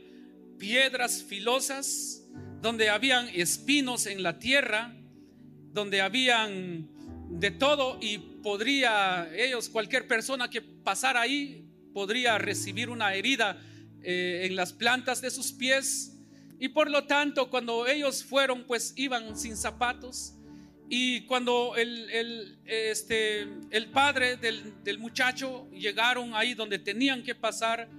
piedras 0.58 1.24
filosas, 1.24 2.24
donde 2.62 2.90
habían 2.90 3.28
espinos 3.30 4.06
en 4.06 4.24
la 4.24 4.40
tierra, 4.40 4.94
donde 5.72 6.02
habían 6.02 6.90
de 7.30 7.52
todo 7.52 7.98
y 8.02 8.20
podría 8.44 9.30
ellos, 9.36 9.70
cualquier 9.70 10.08
persona 10.08 10.50
que 10.50 10.62
pasara 10.62 11.22
ahí, 11.22 11.66
podría 11.94 12.38
recibir 12.38 12.90
una 12.90 13.16
herida 13.16 13.58
eh, 14.02 14.46
en 14.46 14.56
las 14.56 14.74
plantas 14.74 15.22
de 15.22 15.32
sus 15.32 15.52
pies 15.52 16.13
y 16.64 16.70
por 16.70 16.90
lo 16.90 17.04
tanto, 17.04 17.50
cuando 17.50 17.86
ellos 17.88 18.24
fueron, 18.24 18.64
pues 18.64 18.94
iban 18.96 19.38
sin 19.38 19.58
zapatos. 19.58 20.34
Y 20.88 21.26
cuando 21.26 21.76
el, 21.76 22.58
este, 22.64 23.42
el 23.70 23.88
padre 23.92 24.38
del, 24.38 24.98
muchacho 24.98 25.70
llegaron 25.72 26.34
ahí 26.34 26.54
donde 26.54 26.80
tenían 26.80 27.22
que 27.22 27.36
pasar, 27.36 27.90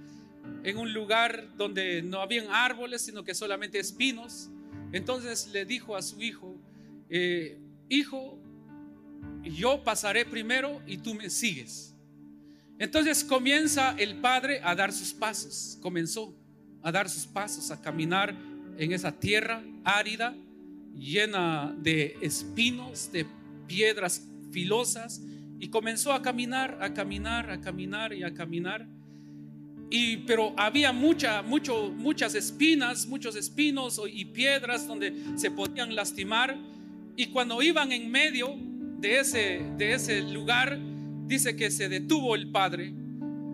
en 0.63 0.77
un 0.79 0.91
lugar 0.91 1.55
donde 1.55 2.01
no 2.01 2.21
habían 2.21 2.47
árboles, 2.49 3.03
sino 3.03 3.23
que 3.23 3.35
solamente 3.35 3.77
espinos. 3.77 4.49
Entonces 4.91 5.47
le 5.49 5.63
dijo 5.63 5.95
a 5.95 6.01
su 6.01 6.19
hijo, 6.23 6.57
eh, 7.07 7.59
hijo, 7.87 8.39
yo 9.43 9.83
pasaré 9.83 10.25
primero 10.25 10.81
y 10.87 10.97
tú 10.97 11.13
me 11.13 11.29
sigues. 11.29 11.93
Entonces 12.79 13.23
comienza 13.23 13.93
el 13.99 14.15
padre 14.21 14.59
a 14.63 14.73
dar 14.73 14.91
sus 14.91 15.13
pasos, 15.13 15.77
comenzó 15.83 16.35
a 16.81 16.91
dar 16.91 17.07
sus 17.07 17.27
pasos, 17.27 17.69
a 17.69 17.79
caminar 17.79 18.35
en 18.77 18.91
esa 18.91 19.11
tierra 19.11 19.63
árida, 19.83 20.35
llena 20.97 21.75
de 21.77 22.17
espinos, 22.21 23.11
de 23.11 23.25
piedras 23.67 24.27
filosas, 24.51 25.21
y 25.59 25.69
comenzó 25.69 26.13
a 26.13 26.21
caminar, 26.21 26.77
a 26.81 26.93
caminar, 26.93 27.49
a 27.49 27.61
caminar 27.61 28.13
y 28.13 28.23
a 28.23 28.33
caminar. 28.33 28.87
Y, 29.89 30.17
pero 30.17 30.53
había 30.57 30.91
mucha, 30.91 31.41
mucho, 31.41 31.91
muchas 31.95 32.35
espinas, 32.35 33.07
muchos 33.07 33.35
espinos 33.35 34.01
y 34.11 34.25
piedras 34.25 34.87
donde 34.87 35.13
se 35.35 35.51
podían 35.51 35.95
lastimar. 35.95 36.57
Y 37.15 37.27
cuando 37.27 37.61
iban 37.61 37.91
en 37.91 38.11
medio 38.11 38.55
de 38.99 39.19
ese, 39.19 39.61
de 39.77 39.93
ese 39.93 40.21
lugar, 40.21 40.77
dice 41.27 41.55
que 41.55 41.71
se 41.71 41.87
detuvo 41.87 42.35
el 42.35 42.51
padre 42.51 42.93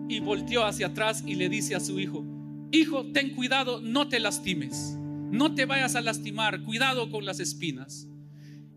y 0.08 0.20
volteó 0.20 0.64
hacia 0.64 0.88
atrás 0.88 1.22
y 1.26 1.34
le 1.34 1.48
dice 1.48 1.74
a 1.74 1.80
su 1.80 2.00
hijo, 2.00 2.24
hijo, 2.70 3.06
ten 3.12 3.34
cuidado, 3.34 3.80
no 3.80 4.08
te 4.08 4.18
lastimes, 4.18 4.96
no 5.32 5.54
te 5.54 5.64
vayas 5.64 5.96
a 5.96 6.00
lastimar, 6.00 6.62
cuidado 6.62 7.10
con 7.10 7.24
las 7.24 7.40
espinas. 7.40 8.06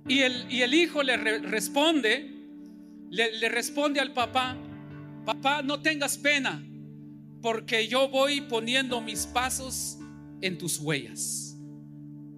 Y 0.08 0.22
el, 0.22 0.74
hijo 0.74 1.04
le 1.04 1.18
responde, 1.18 2.32
le 3.10 3.50
responde 3.50 4.00
al 4.00 4.14
papá, 4.14 4.58
papá, 5.26 5.62
no 5.62 5.82
tengas 5.82 6.18
pena, 6.18 6.64
porque 7.42 7.88
yo 7.88 8.10
voy 8.10 8.42
poniendo 8.42 9.02
mis 9.02 9.28
pasos 9.28 9.98
en 10.42 10.58
tus 10.58 10.80
huellas. 10.80 11.58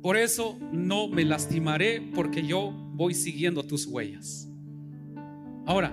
Por 0.02 0.18
eso 0.18 0.58
no 0.72 1.08
me 1.08 1.24
lastimaré, 1.24 2.02
porque 2.02 2.46
yo 2.46 2.72
voy 2.72 3.14
siguiendo 3.14 3.64
tus 3.64 3.86
huellas. 3.86 4.48
Ahora, 5.66 5.92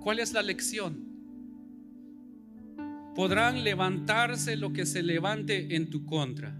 ¿cuál 0.00 0.20
es 0.20 0.32
la 0.32 0.42
lección? 0.42 1.06
Podrán 3.14 3.64
levantarse 3.64 4.56
lo 4.56 4.72
que 4.72 4.86
se 4.86 5.02
levante 5.02 5.74
en 5.76 5.90
tu 5.90 6.06
contra. 6.06 6.56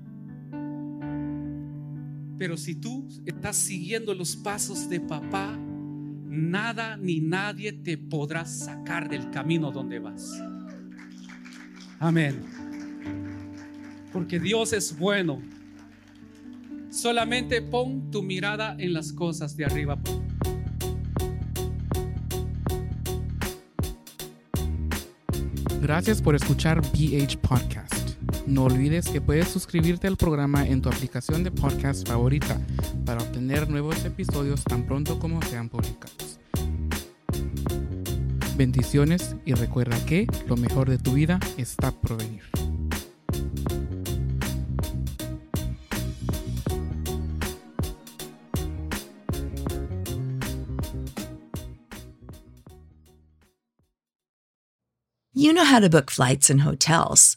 Pero 2.38 2.56
si 2.56 2.76
tú 2.76 3.08
estás 3.26 3.56
siguiendo 3.56 4.14
los 4.14 4.36
pasos 4.36 4.88
de 4.88 5.00
papá, 5.00 5.58
nada 6.26 6.96
ni 6.96 7.20
nadie 7.20 7.72
te 7.72 7.98
podrá 7.98 8.44
sacar 8.44 9.08
del 9.08 9.30
camino 9.30 9.72
donde 9.72 9.98
vas. 9.98 10.40
Amén. 11.98 12.40
Porque 14.12 14.38
Dios 14.38 14.72
es 14.72 14.96
bueno. 14.96 15.42
Solamente 16.90 17.60
pon 17.60 18.10
tu 18.10 18.22
mirada 18.22 18.76
en 18.78 18.92
las 18.92 19.12
cosas 19.12 19.56
de 19.56 19.64
arriba. 19.64 19.98
Gracias 25.82 26.22
por 26.22 26.34
escuchar 26.34 26.80
BH 26.80 27.38
Podcast. 27.40 27.97
No 28.48 28.64
olvides 28.64 29.08
que 29.10 29.20
puedes 29.20 29.48
suscribirte 29.48 30.06
al 30.06 30.16
programa 30.16 30.66
en 30.66 30.80
tu 30.80 30.88
aplicación 30.88 31.44
de 31.44 31.50
podcast 31.50 32.08
favorita 32.08 32.58
para 33.04 33.22
obtener 33.22 33.68
nuevos 33.68 34.02
episodios 34.06 34.64
tan 34.64 34.86
pronto 34.86 35.18
como 35.18 35.42
sean 35.42 35.68
publicados. 35.68 36.40
Bendiciones 38.56 39.36
y 39.44 39.52
recuerda 39.52 40.02
que 40.06 40.26
lo 40.46 40.56
mejor 40.56 40.88
de 40.88 40.96
tu 40.96 41.12
vida 41.12 41.38
está 41.58 41.90
por 41.90 42.16
venir. 42.16 42.42
You 55.34 55.52
know 55.52 55.66
how 55.66 55.78
to 55.78 55.90
book 55.90 56.10
flights 56.10 56.48
and 56.48 56.62
hotels. 56.62 57.36